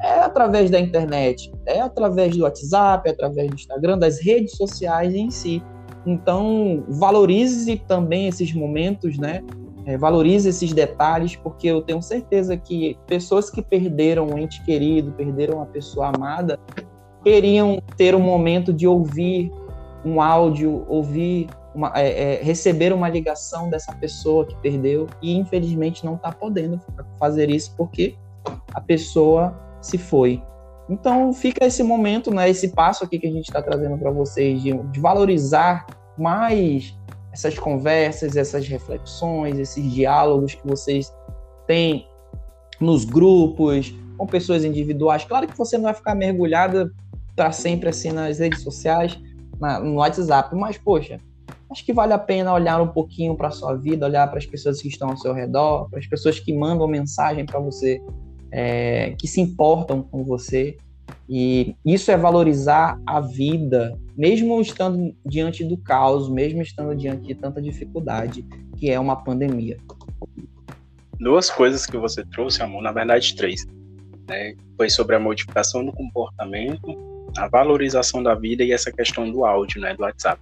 é 0.02 0.20
através 0.20 0.70
da 0.70 0.78
internet, 0.78 1.52
é 1.66 1.80
através 1.80 2.36
do 2.36 2.42
WhatsApp, 2.42 3.08
é 3.08 3.12
através 3.12 3.48
do 3.48 3.54
Instagram, 3.54 3.98
das 3.98 4.20
redes 4.20 4.56
sociais 4.56 5.14
em 5.14 5.30
si. 5.30 5.62
Então, 6.04 6.84
valorize 6.88 7.76
também 7.88 8.28
esses 8.28 8.52
momentos, 8.52 9.18
né? 9.18 9.42
É, 9.86 9.96
valorize 9.96 10.48
esses 10.48 10.72
detalhes, 10.72 11.36
porque 11.36 11.68
eu 11.68 11.80
tenho 11.80 12.02
certeza 12.02 12.56
que 12.56 12.98
pessoas 13.06 13.48
que 13.48 13.62
perderam 13.62 14.26
um 14.26 14.36
ente 14.36 14.62
querido, 14.64 15.12
perderam 15.12 15.58
uma 15.58 15.66
pessoa 15.66 16.08
amada, 16.08 16.58
queriam 17.22 17.80
ter 17.96 18.14
um 18.14 18.20
momento 18.20 18.72
de 18.72 18.86
ouvir 18.86 19.50
um 20.04 20.20
áudio, 20.20 20.84
ouvir 20.88 21.48
uma, 21.72 21.92
é, 21.94 22.34
é, 22.34 22.42
receber 22.42 22.92
uma 22.92 23.08
ligação 23.08 23.70
dessa 23.70 23.94
pessoa 23.94 24.44
que 24.44 24.56
perdeu 24.56 25.06
e 25.22 25.36
infelizmente 25.36 26.04
não 26.04 26.16
está 26.16 26.32
podendo 26.32 26.80
fazer 27.18 27.48
isso 27.48 27.72
porque 27.76 28.16
a 28.74 28.80
pessoa 28.80 29.56
se 29.80 29.98
foi. 29.98 30.42
Então 30.88 31.32
fica 31.32 31.64
esse 31.64 31.82
momento, 31.82 32.32
né, 32.32 32.48
esse 32.48 32.68
passo 32.68 33.04
aqui 33.04 33.18
que 33.18 33.26
a 33.26 33.32
gente 33.32 33.46
está 33.46 33.62
trazendo 33.62 33.98
para 33.98 34.10
vocês 34.10 34.62
de, 34.62 34.72
de 34.72 35.00
valorizar 35.00 35.86
mais 36.16 36.96
essas 37.36 37.58
conversas, 37.58 38.34
essas 38.34 38.66
reflexões, 38.66 39.58
esses 39.58 39.92
diálogos 39.92 40.54
que 40.54 40.66
vocês 40.66 41.12
têm 41.66 42.08
nos 42.80 43.04
grupos, 43.04 43.94
com 44.16 44.26
pessoas 44.26 44.64
individuais. 44.64 45.22
Claro 45.24 45.46
que 45.46 45.56
você 45.56 45.76
não 45.76 45.84
vai 45.84 45.92
ficar 45.92 46.14
mergulhada 46.14 46.90
para 47.36 47.52
sempre 47.52 47.90
assim 47.90 48.10
nas 48.10 48.38
redes 48.38 48.62
sociais, 48.62 49.20
na, 49.60 49.78
no 49.78 49.96
WhatsApp, 49.96 50.56
mas 50.56 50.78
poxa, 50.78 51.20
acho 51.70 51.84
que 51.84 51.92
vale 51.92 52.14
a 52.14 52.18
pena 52.18 52.54
olhar 52.54 52.80
um 52.80 52.88
pouquinho 52.88 53.36
para 53.36 53.50
sua 53.50 53.74
vida, 53.74 54.06
olhar 54.06 54.26
para 54.28 54.38
as 54.38 54.46
pessoas 54.46 54.80
que 54.80 54.88
estão 54.88 55.10
ao 55.10 55.16
seu 55.18 55.34
redor, 55.34 55.90
para 55.90 55.98
as 55.98 56.06
pessoas 56.06 56.40
que 56.40 56.54
mandam 56.56 56.88
mensagem 56.88 57.44
para 57.44 57.60
você, 57.60 58.00
é, 58.50 59.14
que 59.18 59.28
se 59.28 59.42
importam 59.42 60.02
com 60.02 60.24
você. 60.24 60.78
E 61.28 61.74
isso 61.84 62.10
é 62.10 62.16
valorizar 62.16 63.00
a 63.04 63.20
vida, 63.20 63.98
mesmo 64.16 64.60
estando 64.60 65.14
diante 65.24 65.64
do 65.64 65.76
caos, 65.76 66.28
mesmo 66.28 66.62
estando 66.62 66.94
diante 66.94 67.26
de 67.26 67.34
tanta 67.34 67.60
dificuldade, 67.60 68.44
que 68.76 68.90
é 68.90 68.98
uma 68.98 69.16
pandemia. 69.16 69.76
Duas 71.18 71.50
coisas 71.50 71.86
que 71.86 71.96
você 71.96 72.24
trouxe, 72.26 72.62
amor, 72.62 72.82
na 72.82 72.92
verdade 72.92 73.34
três. 73.34 73.66
Né? 74.28 74.54
Foi 74.76 74.88
sobre 74.88 75.16
a 75.16 75.20
modificação 75.20 75.84
do 75.84 75.92
comportamento, 75.92 76.96
a 77.36 77.48
valorização 77.48 78.22
da 78.22 78.34
vida 78.34 78.62
e 78.62 78.72
essa 78.72 78.92
questão 78.92 79.30
do 79.30 79.44
áudio, 79.44 79.80
né, 79.80 79.94
do 79.94 80.02
WhatsApp. 80.02 80.40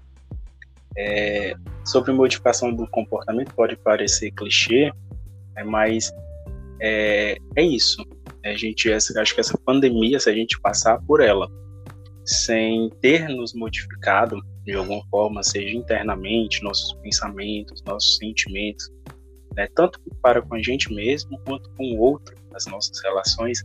É, 0.96 1.54
sobre 1.84 2.12
modificação 2.12 2.72
do 2.72 2.86
comportamento 2.88 3.52
pode 3.54 3.76
parecer 3.76 4.30
clichê, 4.30 4.92
né, 5.54 5.64
mas 5.64 6.12
é, 6.80 7.36
é 7.56 7.62
isso. 7.62 8.04
A 8.44 8.54
gente, 8.54 8.92
acho 8.92 9.34
que 9.34 9.40
essa 9.40 9.56
pandemia, 9.56 10.20
se 10.20 10.28
a 10.28 10.34
gente 10.34 10.60
passar 10.60 11.00
por 11.06 11.20
ela 11.20 11.48
sem 12.26 12.90
ter 13.00 13.28
nos 13.28 13.54
modificado 13.54 14.38
de 14.64 14.72
alguma 14.72 15.02
forma, 15.08 15.42
seja 15.42 15.76
internamente, 15.76 16.62
nossos 16.62 16.94
pensamentos, 17.02 17.82
nossos 17.84 18.16
sentimentos, 18.16 18.90
né, 19.54 19.68
tanto 19.74 20.00
para 20.22 20.42
com 20.42 20.54
a 20.54 20.62
gente 20.62 20.92
mesmo 20.92 21.38
quanto 21.46 21.70
com 21.76 21.84
o 21.92 21.98
outro, 21.98 22.34
as 22.54 22.66
nossas 22.66 23.00
relações, 23.02 23.62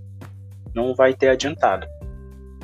não 0.74 0.94
vai 0.94 1.14
ter 1.14 1.30
adiantado. 1.30 1.88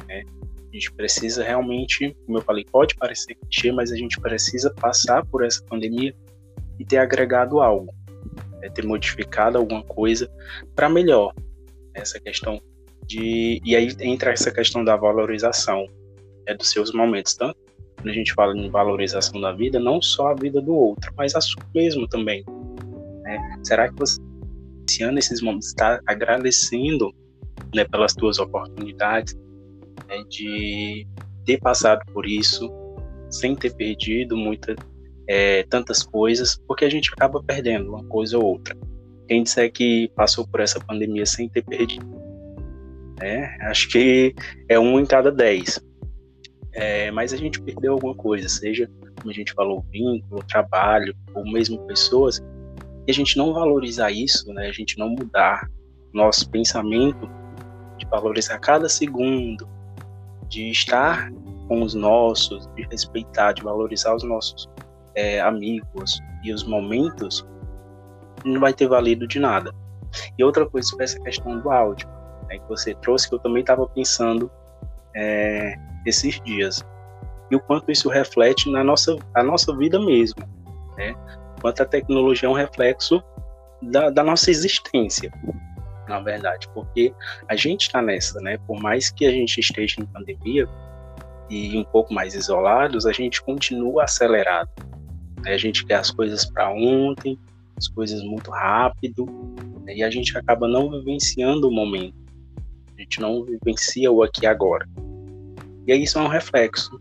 Né? 0.08 0.24
A 0.70 0.74
gente 0.74 0.92
precisa 0.94 1.44
realmente, 1.44 2.16
como 2.26 2.38
eu 2.38 2.42
falei, 2.42 2.66
pode 2.72 2.96
parecer 2.96 3.36
clichê, 3.36 3.72
mas 3.72 3.92
a 3.92 3.96
gente 3.96 4.20
precisa 4.20 4.74
passar 4.74 5.26
por 5.26 5.44
essa 5.44 5.64
pandemia 5.64 6.14
e 6.80 6.86
ter 6.86 6.98
agregado 6.98 7.62
algo, 7.62 7.94
né? 8.60 8.70
ter 8.70 8.86
modificado 8.86 9.58
alguma 9.58 9.84
coisa 9.84 10.30
para 10.76 10.90
melhor. 10.90 11.34
Essa 11.96 12.20
questão 12.20 12.62
de. 13.08 13.62
E 13.64 13.76
aí 13.76 13.96
entra 14.00 14.32
essa 14.32 14.52
questão 14.52 14.84
da 14.84 14.96
valorização 14.96 15.88
é 16.48 16.54
dos 16.54 16.70
seus 16.70 16.94
momentos, 16.94 17.34
tanto 17.34 17.58
quando 17.96 18.10
a 18.10 18.14
gente 18.14 18.34
fala 18.34 18.56
em 18.56 18.70
valorização 18.70 19.42
da 19.42 19.52
vida, 19.52 19.80
não 19.80 20.00
só 20.00 20.28
a 20.28 20.36
vida 20.36 20.62
do 20.62 20.74
outro, 20.74 21.12
mas 21.18 21.36
a 21.36 21.42
sua 21.42 21.64
mesmo 21.74 22.08
também. 22.08 22.44
Né? 23.24 23.60
Será 23.64 23.90
que 23.90 23.98
você, 23.98 24.22
esse 24.88 25.02
ano, 25.02 25.18
esses 25.18 25.42
momentos, 25.42 25.70
está 25.70 26.00
agradecendo 26.06 27.12
né, 27.74 27.84
pelas 27.86 28.14
tuas 28.14 28.38
oportunidades 28.38 29.34
né, 30.08 30.24
de 30.30 31.08
ter 31.46 31.60
passado 31.60 32.02
por 32.14 32.28
isso, 32.28 32.70
sem 33.32 33.56
ter 33.56 33.74
perdido 33.74 34.38
muita, 34.38 34.76
é, 35.28 35.64
tantas 35.64 36.04
coisas, 36.04 36.62
porque 36.68 36.86
a 36.86 36.90
gente 36.90 37.10
acaba 37.14 37.42
perdendo 37.42 37.90
uma 37.90 38.04
coisa 38.06 38.38
ou 38.38 38.46
outra. 38.46 38.78
Quem 39.28 39.44
disser 39.44 39.72
que 39.72 40.10
passou 40.16 40.48
por 40.48 40.60
essa 40.60 40.80
pandemia 40.80 41.26
sem 41.26 41.50
ter 41.50 41.64
perdido, 41.64 42.06
né, 43.20 43.58
acho 43.62 43.90
que 43.90 44.34
é 44.70 44.80
um 44.80 45.00
em 45.00 45.06
cada 45.06 45.32
dez. 45.32 45.80
É, 46.74 47.10
mas 47.12 47.32
a 47.32 47.38
gente 47.38 47.62
perdeu 47.62 47.94
alguma 47.94 48.14
coisa, 48.14 48.50
seja, 48.50 48.90
como 49.18 49.32
a 49.32 49.34
gente 49.34 49.54
falou, 49.54 49.86
vínculo, 49.90 50.44
trabalho, 50.44 51.16
ou 51.34 51.50
mesmo 51.50 51.80
pessoas, 51.88 52.44
e 53.08 53.12
a 53.12 53.14
gente 53.14 53.38
não 53.38 53.54
valorizar 53.54 54.12
isso, 54.12 54.52
né, 54.54 54.68
a 54.68 54.72
gente 54.72 54.98
não 54.98 55.10
mudar 55.10 55.70
nosso 56.14 56.50
pensamento 56.50 57.30
de 57.98 58.06
valorizar 58.08 58.60
cada 58.60 58.90
segundo, 58.90 59.68
de 60.50 60.70
estar 60.70 61.32
com 61.68 61.82
os 61.82 61.94
nossos, 61.94 62.68
de 62.76 62.84
respeitar, 62.92 63.54
de 63.54 63.64
valorizar 63.64 64.16
os 64.16 64.24
nossos 64.24 64.70
é, 65.16 65.40
amigos 65.40 66.22
e 66.44 66.54
os 66.54 66.64
momentos, 66.64 67.46
não 68.46 68.60
vai 68.60 68.74
ter 68.74 68.88
valido 68.88 69.28
de 69.28 69.40
nada. 69.40 69.74
E 70.38 70.44
outra 70.44 70.66
coisa 70.66 70.88
sobre 70.88 71.06
essa 71.06 71.20
questão 71.20 71.60
do 71.60 71.70
áudio, 71.70 72.08
né, 72.48 72.58
que 72.58 72.68
você 72.68 72.94
trouxe, 72.96 73.28
que 73.28 73.36
eu 73.36 73.40
também 73.40 73.62
estava 73.62 73.88
pensando 73.88 74.50
é, 75.16 75.76
esses 76.06 76.40
dias. 76.42 76.86
E 77.52 77.56
o 77.56 77.60
quanto 77.60 77.92
isso 77.92 78.10
reflete 78.10 78.72
na 78.72 78.84
nossa, 78.84 79.18
a 79.34 79.44
nossa 79.44 79.76
vida 79.76 80.00
mesmo. 80.00 80.44
Né? 80.98 81.14
quanto 81.66 81.82
a 81.82 81.86
tecnologia 81.86 82.48
é 82.48 82.52
um 82.52 82.56
reflexo 82.56 83.24
da, 83.82 84.12
da 84.12 84.24
nossa 84.24 84.52
existência, 84.52 85.32
na 86.08 86.20
verdade, 86.20 86.70
porque 86.76 87.12
a 87.50 87.56
gente 87.56 87.88
está 87.88 88.04
nessa, 88.04 88.40
né? 88.40 88.60
Por 88.68 88.80
mais 88.80 89.10
que 89.10 89.26
a 89.26 89.32
gente 89.32 89.60
esteja 89.60 89.96
em 90.00 90.06
pandemia 90.06 90.70
e 91.50 91.76
um 91.76 91.84
pouco 91.84 92.14
mais 92.14 92.36
isolados, 92.36 93.08
a 93.08 93.12
gente 93.12 93.42
continua 93.42 94.04
acelerado. 94.04 94.70
Né? 95.44 95.54
A 95.54 95.58
gente 95.58 95.84
quer 95.86 95.96
as 95.96 96.12
coisas 96.12 96.46
para 96.46 96.70
ontem, 96.70 97.40
as 97.78 97.88
coisas 97.88 98.22
muito 98.24 98.52
rápido, 98.52 99.26
né? 99.84 99.96
e 99.96 100.04
a 100.04 100.10
gente 100.10 100.38
acaba 100.38 100.68
não 100.68 100.90
vivenciando 100.90 101.68
o 101.68 101.72
momento. 101.72 102.16
A 102.98 103.02
gente 103.02 103.20
não 103.20 103.44
vivencia 103.44 104.12
o 104.12 104.24
aqui 104.24 104.44
e 104.44 104.48
agora. 104.48 104.88
E 105.86 105.92
aí 105.92 106.04
isso 106.04 106.18
é 106.18 106.22
um 106.22 106.28
reflexo 106.28 107.00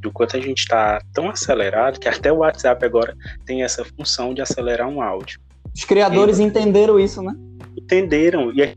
do 0.00 0.12
quanto 0.12 0.36
a 0.36 0.40
gente 0.40 0.58
está 0.58 1.00
tão 1.12 1.28
acelerado 1.28 1.98
que 1.98 2.08
até 2.08 2.32
o 2.32 2.38
WhatsApp 2.38 2.84
agora 2.84 3.16
tem 3.44 3.62
essa 3.62 3.84
função 3.84 4.34
de 4.34 4.40
acelerar 4.40 4.88
um 4.88 5.00
áudio. 5.00 5.40
Os 5.74 5.84
criadores 5.84 6.38
e, 6.38 6.42
entenderam 6.42 6.98
isso, 6.98 7.22
né? 7.22 7.34
Entenderam. 7.76 8.52
E 8.52 8.76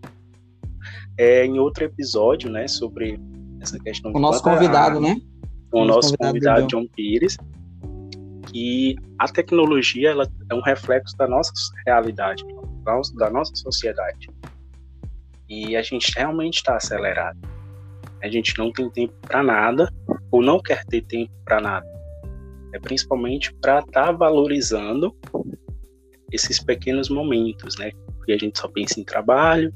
é, 1.17 1.45
em 1.45 1.60
outro 1.60 1.83
episódio, 1.83 2.50
né, 2.50 2.67
sobre 2.67 3.19
essa 3.60 3.77
questão. 3.79 4.12
O 4.13 4.19
nosso 4.19 4.41
convidado, 4.41 4.98
a, 4.98 5.01
né? 5.01 5.17
O, 5.71 5.86
nosso 5.86 6.15
convidado, 6.17 6.62
convidado 6.62 6.67
John 6.67 6.88
Pires, 6.95 7.38
que 8.51 8.96
a 9.17 9.27
tecnologia 9.27 10.12
ela 10.12 10.27
é 10.50 10.55
um 10.55 10.62
reflexo 10.62 11.15
da 11.17 11.27
nossa 11.27 11.51
realidade, 11.86 12.43
da 13.17 13.29
nossa 13.29 13.55
sociedade. 13.55 14.29
E 15.50 15.75
a 15.75 15.81
gente 15.81 16.12
realmente 16.15 16.58
está 16.58 16.75
acelerado. 16.75 17.39
A 18.22 18.29
gente 18.29 18.58
não 18.58 18.72
tem 18.72 18.89
tempo 18.89 19.13
para 19.22 19.41
nada, 19.41 19.91
ou 20.29 20.41
não 20.41 20.62
quer 20.62 20.86
ter 20.86 21.01
tempo 21.01 21.31
para 21.46 21.60
nada. 21.60 21.88
É 22.74 22.79
principalmente 22.79 23.53
para 23.55 23.79
estar 23.79 24.05
tá 24.05 24.12
valorizando 24.12 25.15
esses 26.31 26.60
pequenos 26.63 27.10
momentos, 27.10 27.77
né? 27.77 27.91
Porque 28.17 28.31
a 28.31 28.38
gente 28.38 28.58
só 28.60 28.67
pensa 28.67 29.00
em 29.00 29.03
trabalho, 29.03 29.74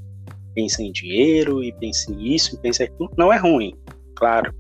pensa 0.53 0.82
em 0.82 0.91
dinheiro 0.91 1.63
e 1.63 1.74
pensa 1.74 2.12
em 2.12 2.34
isso 2.34 2.55
e 2.55 2.60
pensa 2.60 2.84
em 2.84 2.86
aquilo. 2.88 3.12
Não 3.17 3.34
é 3.34 3.38
ruim, 3.38 3.75
claro. 4.15 4.53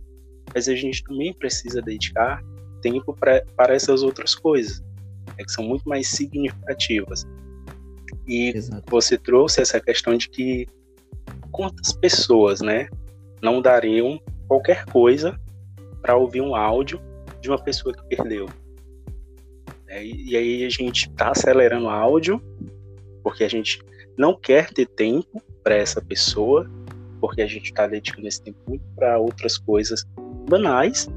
Mas 0.53 0.67
a 0.67 0.75
gente 0.75 1.03
também 1.03 1.33
precisa 1.33 1.81
dedicar 1.81 2.41
tempo 2.85 3.15
pra, 3.15 3.41
para 3.57 3.73
essas 3.73 4.03
outras 4.03 4.35
coisas, 4.35 4.79
né, 5.35 5.43
que 5.43 5.51
são 5.51 5.63
muito 5.63 5.89
mais 5.89 6.07
significativas. 6.07 7.25
E 8.27 8.55
Exato. 8.55 8.83
você 8.87 9.17
trouxe 9.17 9.61
essa 9.61 9.79
questão 9.79 10.15
de 10.15 10.29
que 10.29 10.67
quantas 11.51 11.93
pessoas, 11.93 12.61
né, 12.61 12.87
não 13.41 13.59
dariam 13.59 14.21
qualquer 14.47 14.85
coisa 14.85 15.39
para 15.99 16.15
ouvir 16.15 16.41
um 16.41 16.55
áudio 16.55 17.01
de 17.41 17.49
uma 17.49 17.57
pessoa 17.57 17.91
que 17.91 18.15
perdeu. 18.15 18.47
É, 19.87 20.05
e 20.05 20.37
aí 20.37 20.63
a 20.63 20.69
gente 20.69 21.09
está 21.09 21.31
acelerando 21.31 21.85
o 21.85 21.89
áudio 21.89 22.39
porque 23.23 23.43
a 23.43 23.49
gente 23.49 23.81
não 24.15 24.35
quer 24.39 24.71
ter 24.71 24.85
tempo 24.85 25.41
para 25.63 25.75
essa 25.75 25.99
pessoa, 25.99 26.69
porque 27.19 27.41
a 27.41 27.47
gente 27.47 27.65
está 27.65 27.87
dedicando 27.87 28.27
esse 28.27 28.43
tempo 28.43 28.59
muito 28.67 28.85
para 28.95 29.17
outras 29.17 29.57
coisas 29.57 30.05
banais. 30.47 31.09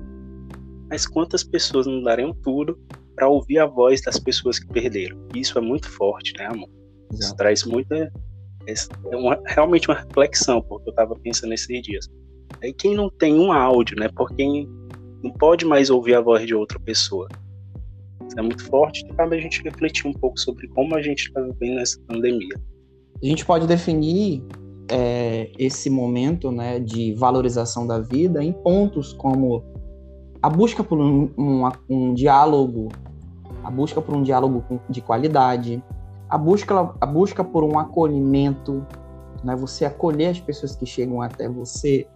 Mas 0.90 1.06
quantas 1.06 1.44
pessoas 1.44 1.86
não 1.86 2.02
dariam 2.02 2.34
tudo 2.42 2.78
para 3.14 3.28
ouvir 3.28 3.58
a 3.58 3.66
voz 3.66 4.00
das 4.02 4.18
pessoas 4.18 4.58
que 4.58 4.66
perderam? 4.68 5.18
Isso 5.34 5.58
é 5.58 5.60
muito 5.60 5.88
forte, 5.90 6.32
né, 6.38 6.46
amor? 6.46 6.68
Isso 7.12 7.34
traz 7.36 7.64
muita 7.64 8.12
é 9.10 9.16
uma, 9.16 9.40
realmente 9.46 9.88
uma 9.88 9.98
reflexão, 9.98 10.60
porque 10.60 10.90
eu 10.90 10.92
estava 10.92 11.14
pensando 11.16 11.50
nesses 11.50 11.82
dias. 11.82 12.06
E 12.62 12.72
quem 12.72 12.94
não 12.94 13.08
tem 13.10 13.34
um 13.34 13.50
áudio, 13.50 13.96
né? 13.98 14.08
Porque 14.14 14.44
não 15.22 15.32
pode 15.32 15.64
mais 15.64 15.90
ouvir 15.90 16.14
a 16.14 16.20
voz 16.20 16.46
de 16.46 16.54
outra 16.54 16.78
pessoa. 16.78 17.28
Isso 18.26 18.38
é 18.38 18.42
muito 18.42 18.64
forte 18.66 19.06
e 19.06 19.14
cabe 19.14 19.36
a 19.36 19.40
gente 19.40 19.62
refletir 19.62 20.06
um 20.06 20.12
pouco 20.12 20.38
sobre 20.38 20.68
como 20.68 20.94
a 20.94 21.02
gente 21.02 21.28
está 21.28 21.40
vivendo 21.40 21.80
essa 21.80 21.98
pandemia. 22.06 22.54
A 23.22 23.26
gente 23.26 23.44
pode 23.44 23.66
definir 23.66 24.44
é, 24.90 25.50
esse 25.58 25.88
momento 25.88 26.52
né, 26.52 26.78
de 26.78 27.14
valorização 27.14 27.86
da 27.86 28.00
vida 28.00 28.44
em 28.44 28.52
pontos 28.52 29.14
como 29.14 29.64
a 30.42 30.48
busca 30.48 30.84
por 30.84 30.98
um, 30.98 31.30
um, 31.36 31.68
um 31.88 32.14
diálogo, 32.14 32.88
a 33.64 33.70
busca 33.70 34.00
por 34.00 34.14
um 34.14 34.22
diálogo 34.22 34.64
de 34.88 35.00
qualidade, 35.00 35.82
a 36.28 36.38
busca, 36.38 36.94
a 37.00 37.06
busca 37.06 37.42
por 37.42 37.64
um 37.64 37.78
acolhimento, 37.78 38.86
né, 39.42 39.56
você 39.56 39.84
acolher 39.84 40.28
as 40.28 40.40
pessoas 40.40 40.76
que 40.76 40.86
chegam 40.86 41.22
até 41.22 41.48
você, 41.48 42.06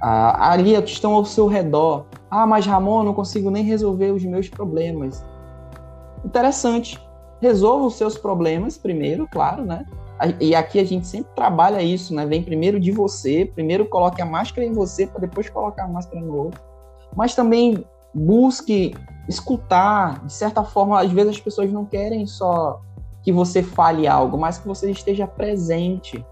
ah, 0.00 0.52
ali 0.52 0.80
que 0.82 0.90
estão 0.90 1.12
ao 1.14 1.24
seu 1.24 1.46
redor. 1.46 2.06
Ah, 2.30 2.46
mas 2.46 2.66
Ramon, 2.66 3.00
eu 3.00 3.04
não 3.04 3.14
consigo 3.14 3.50
nem 3.50 3.64
resolver 3.64 4.12
os 4.12 4.24
meus 4.24 4.48
problemas. 4.48 5.24
Interessante. 6.24 6.98
Resolva 7.40 7.86
os 7.86 7.94
seus 7.94 8.16
problemas 8.16 8.76
primeiro, 8.78 9.26
claro, 9.30 9.64
né? 9.64 9.86
E 10.38 10.54
aqui 10.54 10.78
a 10.78 10.84
gente 10.84 11.06
sempre 11.06 11.32
trabalha 11.34 11.82
isso, 11.82 12.14
né? 12.14 12.26
Vem 12.26 12.42
primeiro 12.42 12.78
de 12.78 12.92
você, 12.92 13.50
primeiro 13.54 13.86
coloque 13.86 14.20
a 14.20 14.26
máscara 14.26 14.66
em 14.66 14.72
você 14.72 15.06
para 15.06 15.20
depois 15.20 15.48
colocar 15.48 15.84
a 15.84 15.88
máscara 15.88 16.20
no 16.20 16.36
outro. 16.36 16.69
Mas 17.16 17.34
também 17.34 17.84
busque 18.14 18.94
escutar, 19.28 20.24
de 20.24 20.32
certa 20.32 20.64
forma, 20.64 21.00
às 21.00 21.10
vezes 21.10 21.36
as 21.36 21.40
pessoas 21.40 21.72
não 21.72 21.84
querem 21.84 22.26
só 22.26 22.80
que 23.22 23.32
você 23.32 23.62
fale 23.62 24.06
algo, 24.06 24.38
mas 24.38 24.58
que 24.58 24.66
você 24.66 24.90
esteja 24.90 25.26
presente, 25.26 26.24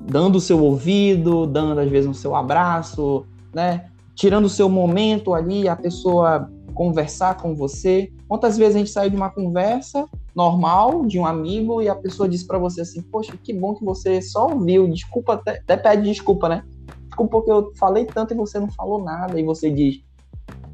dando 0.00 0.36
o 0.36 0.40
seu 0.40 0.62
ouvido, 0.62 1.46
dando 1.46 1.80
às 1.80 1.90
vezes 1.90 2.08
o 2.08 2.14
seu 2.14 2.34
abraço, 2.34 3.26
né? 3.54 3.86
Tirando 4.14 4.44
o 4.44 4.50
seu 4.50 4.68
momento 4.68 5.34
ali, 5.34 5.68
a 5.68 5.76
pessoa 5.76 6.50
conversar 6.74 7.38
com 7.38 7.54
você. 7.54 8.12
Quantas 8.28 8.56
vezes 8.56 8.76
a 8.76 8.78
gente 8.78 8.90
sai 8.90 9.10
de 9.10 9.16
uma 9.16 9.30
conversa 9.30 10.06
normal 10.34 11.06
de 11.06 11.18
um 11.18 11.24
amigo 11.24 11.80
e 11.80 11.88
a 11.88 11.94
pessoa 11.94 12.28
diz 12.28 12.42
para 12.42 12.58
você 12.58 12.82
assim: 12.82 13.02
Poxa, 13.02 13.32
que 13.42 13.52
bom 13.52 13.74
que 13.74 13.84
você 13.84 14.20
só 14.20 14.48
ouviu, 14.50 14.86
desculpa, 14.88 15.34
até, 15.34 15.52
até 15.52 15.76
pede 15.76 16.02
desculpa, 16.02 16.48
né? 16.48 16.62
Desculpa 17.16 17.38
porque 17.38 17.50
eu 17.50 17.72
falei 17.76 18.04
tanto 18.04 18.34
e 18.34 18.36
você 18.36 18.60
não 18.60 18.70
falou 18.70 19.02
nada. 19.02 19.40
E 19.40 19.42
você 19.42 19.70
diz: 19.70 20.04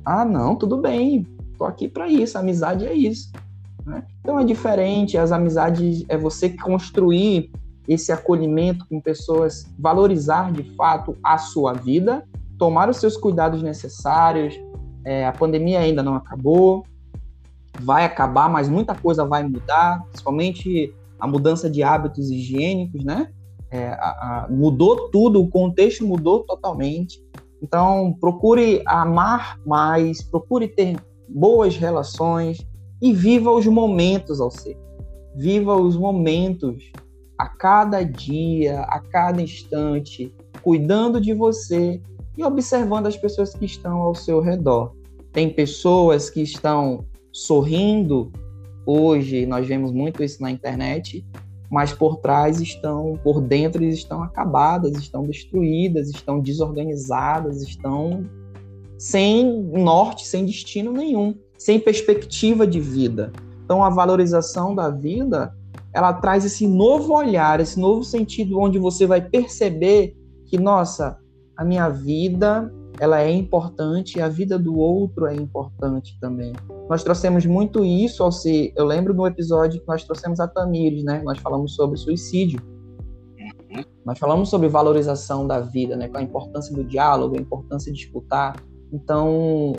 Ah, 0.05 0.25
não, 0.25 0.57
tudo 0.57 0.77
bem, 0.77 1.25
tô 1.57 1.65
aqui 1.65 1.89
para 1.89 2.09
isso, 2.09 2.37
amizade 2.37 2.85
é 2.85 2.93
isso. 2.93 3.31
Né? 3.87 4.05
Então 4.21 4.41
é 4.41 4.45
diferente, 4.45 5.17
as 5.17 5.31
amizades 5.31 6.05
é 6.09 6.19
você 6.19 6.49
construir 6.51 7.53
esse 7.87 8.11
acolhimento 8.11 8.85
com 8.89 9.01
pessoas, 9.01 9.73
valorizar 9.79 10.51
de 10.53 10.65
fato 10.75 11.17
a 11.23 11.39
sua 11.39 11.75
vida, 11.75 12.27
tomar 12.59 12.89
os 12.91 12.97
seus 12.97 13.17
cuidados 13.17 13.63
necessários. 13.63 14.59
É, 15.05 15.25
a 15.27 15.33
pandemia 15.33 15.79
ainda 15.79 16.03
não 16.03 16.17
acabou, 16.17 16.85
vai 17.81 18.05
acabar, 18.05 18.49
mas 18.49 18.69
muita 18.69 18.97
coisa 18.97 19.25
vai 19.25 19.45
mudar, 19.45 20.03
principalmente 20.07 20.93
a 21.21 21.27
mudança 21.29 21.71
de 21.71 21.85
hábitos 21.85 22.31
higiênicos, 22.33 23.05
né? 23.05 23.33
É, 23.73 23.89
a, 23.89 24.45
a, 24.45 24.49
mudou 24.51 25.09
tudo, 25.09 25.41
o 25.41 25.49
contexto 25.49 26.07
mudou 26.07 26.41
totalmente. 26.41 27.23
Então, 27.63 28.15
procure 28.21 28.83
amar 28.87 29.59
mais, 29.65 30.21
procure 30.23 30.69
ter 30.69 30.97
boas 31.27 31.77
relações 31.77 32.59
e 33.01 33.13
viva 33.13 33.51
os 33.51 33.67
momentos 33.67 34.41
ao 34.41 34.51
ser. 34.51 34.77
Viva 35.35 35.75
os 35.75 35.97
momentos 35.97 36.93
a 37.39 37.49
cada 37.49 38.03
dia, 38.03 38.83
a 38.83 39.01
cada 39.01 39.41
instante, 39.41 40.35
cuidando 40.63 41.21
de 41.21 41.33
você 41.33 42.01
e 42.37 42.45
observando 42.45 43.07
as 43.07 43.17
pessoas 43.17 43.55
que 43.55 43.65
estão 43.65 44.03
ao 44.03 44.15
seu 44.15 44.41
redor. 44.41 44.95
Tem 45.33 45.49
pessoas 45.49 46.29
que 46.29 46.43
estão 46.43 47.07
sorrindo 47.33 48.31
hoje, 48.85 49.47
nós 49.47 49.67
vemos 49.67 49.93
muito 49.93 50.23
isso 50.23 50.43
na 50.43 50.51
internet, 50.51 51.25
mas 51.73 51.91
por 51.91 52.19
trás 52.19 52.61
estão, 52.61 53.19
por 53.25 53.41
dentro 53.41 53.83
estão 53.83 54.23
acabadas, 54.23 54.93
estão 54.99 55.25
destruídas, 55.25 56.11
estão 56.11 56.39
desorganizadas, 56.39 57.63
estão 57.63 58.27
sem 58.99 59.63
norte, 59.63 60.27
sem 60.27 60.45
destino 60.45 60.93
nenhum, 60.93 61.35
sem 61.57 61.81
perspectiva 61.81 62.67
de 62.67 62.79
vida. 62.79 63.33
Então 63.65 63.83
a 63.83 63.89
valorização 63.89 64.75
da 64.75 64.91
vida, 64.91 65.57
ela 65.95 66.13
traz 66.13 66.45
esse 66.45 66.67
novo 66.67 67.15
olhar, 67.15 67.59
esse 67.59 67.81
novo 67.81 68.05
sentido 68.05 68.61
onde 68.61 68.79
você 68.79 69.07
vai 69.07 69.23
perceber 69.23 70.15
que, 70.45 70.59
nossa, 70.59 71.19
a 71.57 71.65
minha 71.65 71.89
vida 71.89 72.71
ela 73.03 73.21
é 73.21 73.33
importante, 73.33 74.21
a 74.21 74.29
vida 74.29 74.57
do 74.57 74.79
outro 74.79 75.27
é 75.27 75.35
importante 75.35 76.17
também. 76.21 76.53
Nós 76.89 77.03
trouxemos 77.03 77.45
muito 77.45 77.85
isso 77.85 78.23
ao 78.23 78.31
se, 78.31 78.73
eu 78.77 78.85
lembro 78.85 79.13
do 79.13 79.27
episódio 79.27 79.81
que 79.81 79.89
nós 79.89 80.05
trouxemos 80.05 80.39
a 80.39 80.47
Tamires, 80.47 81.03
né? 81.03 81.21
Nós 81.25 81.37
falamos 81.41 81.75
sobre 81.75 81.99
suicídio. 81.99 82.61
Uhum. 83.41 83.83
Nós 84.07 84.17
falamos 84.21 84.51
sobre 84.51 84.69
valorização 84.69 85.49
da 85.49 85.59
vida, 85.59 85.97
né? 85.97 86.07
Com 86.07 86.19
a 86.19 86.23
importância 86.23 86.73
do 86.73 86.85
diálogo, 86.85 87.37
a 87.37 87.41
importância 87.41 87.93
de 87.93 87.99
escutar. 87.99 88.55
Então, 88.93 89.73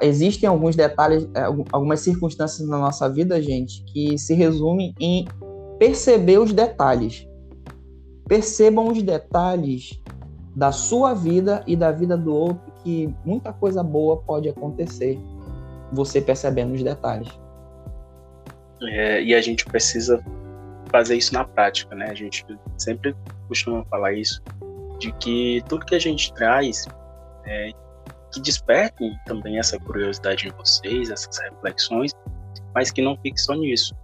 existem 0.00 0.48
alguns 0.48 0.76
detalhes, 0.76 1.28
é, 1.34 1.42
algumas 1.72 1.98
circunstâncias 2.02 2.68
na 2.68 2.78
nossa 2.78 3.08
vida, 3.08 3.42
gente, 3.42 3.82
que 3.86 4.16
se 4.16 4.32
resumem 4.32 4.94
em 5.00 5.26
perceber 5.76 6.38
os 6.38 6.52
detalhes. 6.52 7.26
Percebam 8.28 8.92
os 8.92 9.02
detalhes 9.02 10.00
da 10.54 10.70
sua 10.70 11.14
vida 11.14 11.62
e 11.66 11.74
da 11.74 11.90
vida 11.90 12.16
do 12.16 12.34
outro, 12.34 12.72
que 12.82 13.12
muita 13.24 13.52
coisa 13.52 13.82
boa 13.82 14.18
pode 14.18 14.48
acontecer, 14.48 15.18
você 15.92 16.20
percebendo 16.20 16.74
os 16.74 16.82
detalhes. 16.82 17.28
É, 18.82 19.22
e 19.22 19.34
a 19.34 19.40
gente 19.40 19.64
precisa 19.64 20.22
fazer 20.90 21.16
isso 21.16 21.34
na 21.34 21.44
prática, 21.44 21.94
né? 21.94 22.08
A 22.10 22.14
gente 22.14 22.44
sempre 22.78 23.16
costuma 23.48 23.84
falar 23.86 24.12
isso, 24.12 24.40
de 24.98 25.12
que 25.12 25.62
tudo 25.68 25.84
que 25.84 25.94
a 25.94 25.98
gente 25.98 26.32
traz, 26.34 26.86
é, 27.46 27.70
que 28.32 28.40
desperte 28.40 29.12
também 29.26 29.58
essa 29.58 29.78
curiosidade 29.78 30.48
em 30.48 30.52
vocês, 30.52 31.10
essas 31.10 31.38
reflexões, 31.38 32.12
mas 32.74 32.90
que 32.90 33.02
não 33.02 33.16
fique 33.18 33.40
só 33.40 33.54
nisso. 33.54 33.94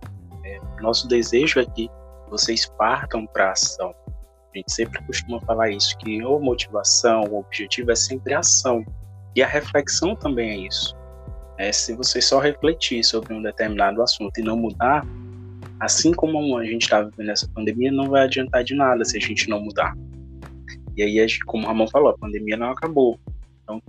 É, 0.45 0.61
nosso 0.81 1.07
desejo 1.07 1.61
é 1.61 1.65
que 1.65 1.89
vocês 2.29 2.67
partam 2.79 3.27
para 3.27 3.49
a 3.49 3.53
ação, 3.53 3.95
a 4.55 4.59
gente 4.59 4.73
sempre 4.73 5.03
costuma 5.05 5.41
falar 5.41 5.71
isso, 5.71 5.97
que 5.99 6.21
a 6.21 6.29
motivação, 6.39 7.25
o 7.25 7.39
objetivo 7.39 7.93
é 7.93 7.95
sempre 7.95 8.35
ação. 8.35 8.85
E 9.37 9.43
a 9.43 9.47
reflexão 9.47 10.17
também 10.17 10.51
é 10.51 10.67
isso. 10.67 10.97
É, 11.57 11.71
se 11.71 11.95
você 11.95 12.21
só 12.21 12.41
refletir 12.41 13.05
sobre 13.05 13.33
um 13.33 13.43
determinado 13.43 14.03
assunto 14.03 14.39
e 14.39 14.43
não 14.43 14.57
mudar, 14.57 15.07
assim 15.79 16.13
como 16.13 16.57
a 16.59 16.65
gente 16.65 16.83
está 16.83 17.03
vivendo 17.03 17.31
essa 17.31 17.49
pandemia, 17.55 17.93
não 17.93 18.09
vai 18.09 18.25
adiantar 18.25 18.65
de 18.65 18.75
nada 18.75 19.05
se 19.05 19.17
a 19.17 19.21
gente 19.21 19.49
não 19.49 19.61
mudar. 19.61 19.95
E 20.97 21.03
aí, 21.03 21.27
como 21.47 21.65
o 21.65 21.67
Ramon 21.67 21.87
falou, 21.89 22.11
a 22.11 22.19
pandemia 22.19 22.57
não 22.57 22.71
acabou. 22.71 23.21
Então, 23.63 23.81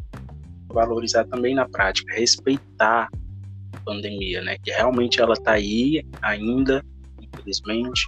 valorizar 0.68 1.26
também 1.26 1.56
na 1.56 1.68
prática, 1.68 2.14
respeitar 2.14 3.10
a 3.74 3.80
pandemia, 3.84 4.42
né? 4.42 4.58
Que 4.64 4.72
realmente 4.72 5.20
ela 5.20 5.34
está 5.34 5.54
aí 5.54 6.06
ainda, 6.22 6.84
infelizmente, 7.20 8.08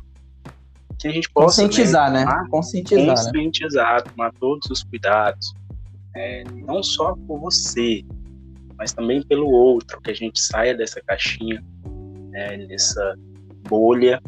que 0.98 1.08
a 1.08 1.12
gente 1.12 1.30
possa 1.32 1.62
conscientizar, 1.62 2.12
né? 2.12 2.26
né? 2.26 2.48
Conscientizar, 2.50 3.16
conscientizar, 3.16 3.96
né? 3.96 4.12
tomar 4.12 4.34
todos 4.34 4.70
os 4.70 4.84
cuidados, 4.84 5.54
é, 6.16 6.44
não 6.66 6.82
só 6.84 7.16
por 7.28 7.40
você, 7.40 8.04
mas 8.78 8.94
também 8.94 9.22
pelo 9.24 9.50
outro, 9.50 10.02
que 10.02 10.12
a 10.12 10.14
gente 10.14 10.40
saia 10.40 10.76
dessa 10.76 11.02
caixinha, 11.02 11.64
né, 12.30 12.66
dessa 12.68 13.16
bolha. 13.68 14.22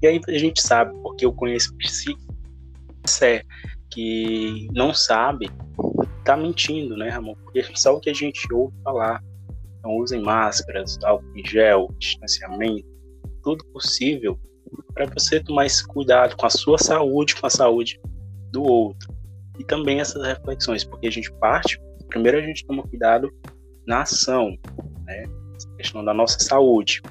E 0.00 0.06
aí 0.06 0.20
a 0.28 0.38
gente 0.38 0.60
sabe, 0.60 0.92
porque 1.02 1.24
eu 1.24 1.32
conheço 1.32 1.74
se 1.80 2.16
é 3.24 3.42
que 3.90 4.68
não 4.72 4.94
sabe, 4.94 5.50
tá 6.24 6.36
mentindo, 6.36 6.96
né, 6.96 7.08
Ramon? 7.08 7.34
Porque 7.44 7.64
só 7.74 7.94
o 7.94 8.00
que 8.00 8.10
a 8.10 8.14
gente 8.14 8.40
ouve 8.52 8.74
falar. 8.82 9.22
Então 9.78 9.96
usem 9.96 10.22
máscaras, 10.22 10.98
álcool 11.02 11.36
em 11.36 11.44
gel, 11.44 11.88
distanciamento, 11.98 12.86
tudo 13.42 13.64
possível 13.66 14.38
para 14.94 15.06
você 15.06 15.40
tomar 15.40 15.66
esse 15.66 15.86
cuidado 15.86 16.36
com 16.36 16.46
a 16.46 16.50
sua 16.50 16.78
saúde, 16.78 17.36
com 17.36 17.46
a 17.46 17.50
saúde 17.50 18.00
do 18.50 18.62
outro. 18.62 19.12
E 19.58 19.64
também 19.64 20.00
essas 20.00 20.24
reflexões, 20.24 20.84
porque 20.84 21.06
a 21.06 21.10
gente 21.10 21.32
parte, 21.34 21.80
primeiro 22.08 22.38
a 22.38 22.42
gente 22.42 22.66
toma 22.66 22.82
cuidado 22.82 23.30
na 23.86 24.02
ação, 24.02 24.56
né? 25.04 25.24
Essa 25.56 25.68
questão 25.76 26.04
da 26.04 26.14
nossa 26.14 26.38
saúde 26.40 27.02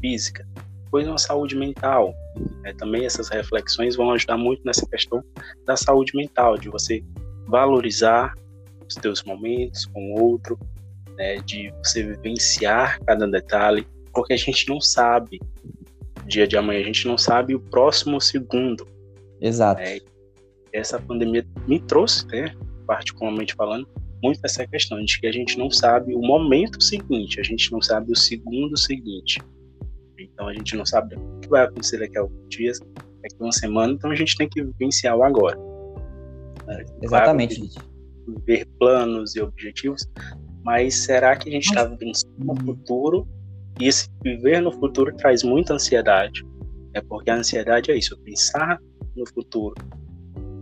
física, 0.00 0.46
depois 0.94 1.08
uma 1.08 1.18
saúde 1.18 1.56
mental. 1.56 2.14
Né? 2.62 2.72
Também 2.74 3.04
essas 3.04 3.28
reflexões 3.28 3.96
vão 3.96 4.12
ajudar 4.12 4.36
muito 4.36 4.62
nessa 4.64 4.86
questão 4.86 5.22
da 5.66 5.76
saúde 5.76 6.12
mental, 6.14 6.56
de 6.56 6.68
você 6.68 7.02
valorizar 7.48 8.32
os 8.86 8.94
teus 8.94 9.22
momentos 9.24 9.86
com 9.86 10.12
o 10.12 10.22
outro, 10.22 10.58
né? 11.16 11.36
de 11.38 11.72
você 11.82 12.02
vivenciar 12.02 13.00
cada 13.04 13.26
detalhe, 13.26 13.86
porque 14.12 14.34
a 14.34 14.36
gente 14.36 14.68
não 14.68 14.80
sabe 14.80 15.40
dia 16.26 16.46
de 16.46 16.56
amanhã, 16.56 16.80
a 16.80 16.84
gente 16.84 17.06
não 17.06 17.18
sabe 17.18 17.54
o 17.54 17.60
próximo 17.60 18.20
segundo. 18.20 18.86
Exato. 19.40 19.82
É, 19.82 19.98
essa 20.72 20.98
pandemia 20.98 21.46
me 21.68 21.80
trouxe, 21.80 22.26
né, 22.28 22.54
particularmente 22.86 23.54
falando, 23.54 23.86
muito 24.22 24.40
essa 24.42 24.66
questão 24.66 25.02
de 25.04 25.20
que 25.20 25.26
a 25.26 25.32
gente 25.32 25.58
não 25.58 25.70
sabe 25.70 26.14
o 26.14 26.20
momento 26.20 26.82
seguinte, 26.82 27.38
a 27.38 27.42
gente 27.42 27.70
não 27.70 27.80
sabe 27.80 28.10
o 28.10 28.16
segundo 28.16 28.76
seguinte. 28.76 29.38
Então 30.18 30.48
a 30.48 30.54
gente 30.54 30.74
não 30.76 30.86
sabe 30.86 31.14
o 31.16 31.40
que 31.40 31.48
vai 31.48 31.64
acontecer 31.64 31.98
daqui 31.98 32.16
a 32.16 32.22
alguns 32.22 32.48
dias, 32.48 32.80
daqui 33.22 33.36
a 33.38 33.44
uma 33.44 33.52
semana, 33.52 33.92
então 33.92 34.10
a 34.10 34.14
gente 34.14 34.36
tem 34.36 34.48
que 34.48 34.62
vivenciar 34.62 35.16
o 35.16 35.22
agora. 35.22 35.58
É, 36.68 36.84
Exatamente. 37.02 37.70
Ver 38.46 38.66
planos 38.78 39.36
e 39.36 39.42
objetivos, 39.42 40.08
mas 40.64 40.94
será 40.94 41.36
que 41.36 41.50
a 41.50 41.52
gente 41.52 41.66
está 41.66 41.84
vivendo 41.84 42.12
no 42.38 42.56
futuro? 42.56 43.28
E 43.80 43.88
esse 43.88 44.08
viver 44.22 44.60
no 44.60 44.72
futuro 44.72 45.14
traz 45.16 45.42
muita 45.42 45.74
ansiedade. 45.74 46.44
É 46.94 47.00
porque 47.00 47.30
a 47.30 47.36
ansiedade 47.36 47.90
é 47.90 47.96
isso, 47.96 48.16
pensar 48.18 48.78
no 49.16 49.28
futuro. 49.28 49.74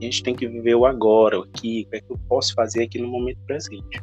A 0.00 0.04
gente 0.04 0.22
tem 0.22 0.34
que 0.34 0.48
viver 0.48 0.74
o 0.74 0.86
agora, 0.86 1.38
o 1.38 1.46
que, 1.46 1.82
o 1.82 1.90
que 1.90 1.96
é 1.96 2.00
que 2.00 2.10
eu 2.10 2.18
posso 2.28 2.54
fazer 2.54 2.84
aqui 2.84 2.98
no 2.98 3.08
momento 3.08 3.38
presente. 3.46 4.00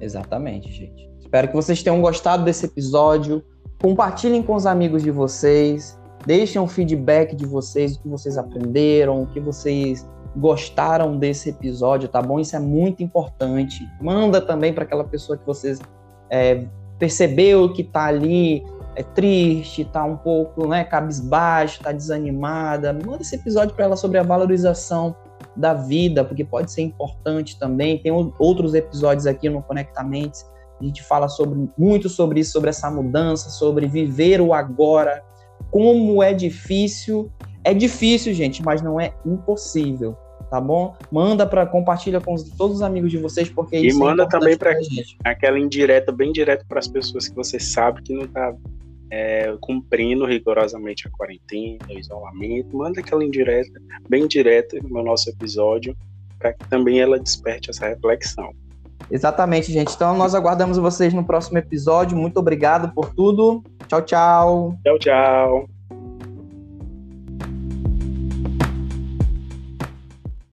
Exatamente, 0.00 0.70
gente. 0.72 1.08
Espero 1.18 1.48
que 1.48 1.54
vocês 1.54 1.82
tenham 1.82 2.00
gostado 2.00 2.44
desse 2.44 2.66
episódio. 2.66 3.42
Compartilhem 3.80 4.42
com 4.42 4.54
os 4.54 4.66
amigos 4.66 5.02
de 5.02 5.10
vocês. 5.10 5.98
Deixem 6.26 6.60
um 6.60 6.66
feedback 6.66 7.34
de 7.34 7.46
vocês, 7.46 7.96
o 7.96 8.02
que 8.02 8.08
vocês 8.08 8.36
aprenderam, 8.36 9.22
o 9.22 9.26
que 9.26 9.40
vocês 9.40 10.06
gostaram 10.36 11.16
desse 11.16 11.50
episódio, 11.50 12.08
tá 12.08 12.20
bom? 12.20 12.38
Isso 12.38 12.56
é 12.56 12.58
muito 12.58 13.02
importante. 13.02 13.86
Manda 14.00 14.40
também 14.40 14.72
para 14.72 14.84
aquela 14.84 15.04
pessoa 15.04 15.38
que 15.38 15.46
vocês 15.46 15.80
é, 16.30 16.66
percebeu 16.98 17.72
que 17.72 17.84
tá 17.84 18.06
ali 18.06 18.64
é 18.96 19.02
triste, 19.02 19.84
tá 19.84 20.04
um 20.04 20.16
pouco, 20.16 20.66
né, 20.66 20.82
cabisbaixo, 20.82 21.80
tá 21.80 21.92
desanimada. 21.92 22.92
Manda 22.92 23.22
esse 23.22 23.36
episódio 23.36 23.74
para 23.74 23.84
ela 23.84 23.96
sobre 23.96 24.18
a 24.18 24.24
valorização 24.24 25.14
da 25.54 25.72
vida, 25.72 26.24
porque 26.24 26.44
pode 26.44 26.72
ser 26.72 26.82
importante 26.82 27.58
também. 27.58 27.98
Tem 27.98 28.12
outros 28.38 28.74
episódios 28.74 29.26
aqui 29.26 29.48
no 29.48 29.62
Conectamente. 29.62 30.44
A 30.80 30.84
gente 30.84 31.02
fala 31.02 31.28
sobre 31.28 31.68
muito 31.78 32.08
sobre 32.08 32.40
isso, 32.40 32.52
sobre 32.52 32.70
essa 32.70 32.90
mudança, 32.90 33.50
sobre 33.50 33.86
viver 33.86 34.40
o 34.40 34.52
agora, 34.52 35.22
como 35.70 36.22
é 36.22 36.32
difícil. 36.32 37.30
É 37.62 37.74
difícil, 37.74 38.32
gente, 38.32 38.64
mas 38.64 38.82
não 38.82 39.00
é 39.00 39.12
impossível, 39.26 40.16
tá 40.50 40.60
bom? 40.60 40.94
Manda 41.10 41.46
para 41.46 41.66
compartilha 41.66 42.20
com 42.20 42.34
todos 42.56 42.76
os 42.76 42.82
amigos 42.82 43.10
de 43.10 43.18
vocês 43.18 43.48
porque 43.48 43.76
e 43.76 43.88
isso 43.88 44.02
é 44.02 44.04
manda 44.04 44.22
é 44.24 44.28
também 44.28 44.56
para 44.56 44.72
aquela 45.24 45.58
indireta 45.58 46.10
bem 46.12 46.32
direta 46.32 46.64
para 46.68 46.78
as 46.78 46.88
pessoas 46.88 47.28
que 47.28 47.36
você 47.36 47.58
sabe 47.58 48.02
que 48.02 48.12
não 48.12 48.26
tá 48.26 48.54
é, 49.10 49.56
cumprindo 49.60 50.26
rigorosamente 50.26 51.06
a 51.06 51.10
quarentena, 51.10 51.78
o 51.88 51.98
isolamento, 51.98 52.76
manda 52.76 53.00
aquela 53.00 53.24
indireta, 53.24 53.80
bem 54.08 54.26
direta 54.26 54.78
no 54.82 55.02
nosso 55.02 55.30
episódio, 55.30 55.96
para 56.38 56.52
que 56.52 56.68
também 56.68 57.00
ela 57.00 57.18
desperte 57.18 57.70
essa 57.70 57.88
reflexão. 57.88 58.52
Exatamente, 59.10 59.72
gente. 59.72 59.94
Então 59.94 60.16
nós 60.16 60.34
aguardamos 60.34 60.76
vocês 60.76 61.14
no 61.14 61.24
próximo 61.24 61.58
episódio. 61.58 62.16
Muito 62.16 62.38
obrigado 62.38 62.92
por 62.92 63.14
tudo. 63.14 63.62
Tchau, 63.86 64.02
tchau. 64.02 64.78
Tchau, 64.84 64.98
tchau. 64.98 65.77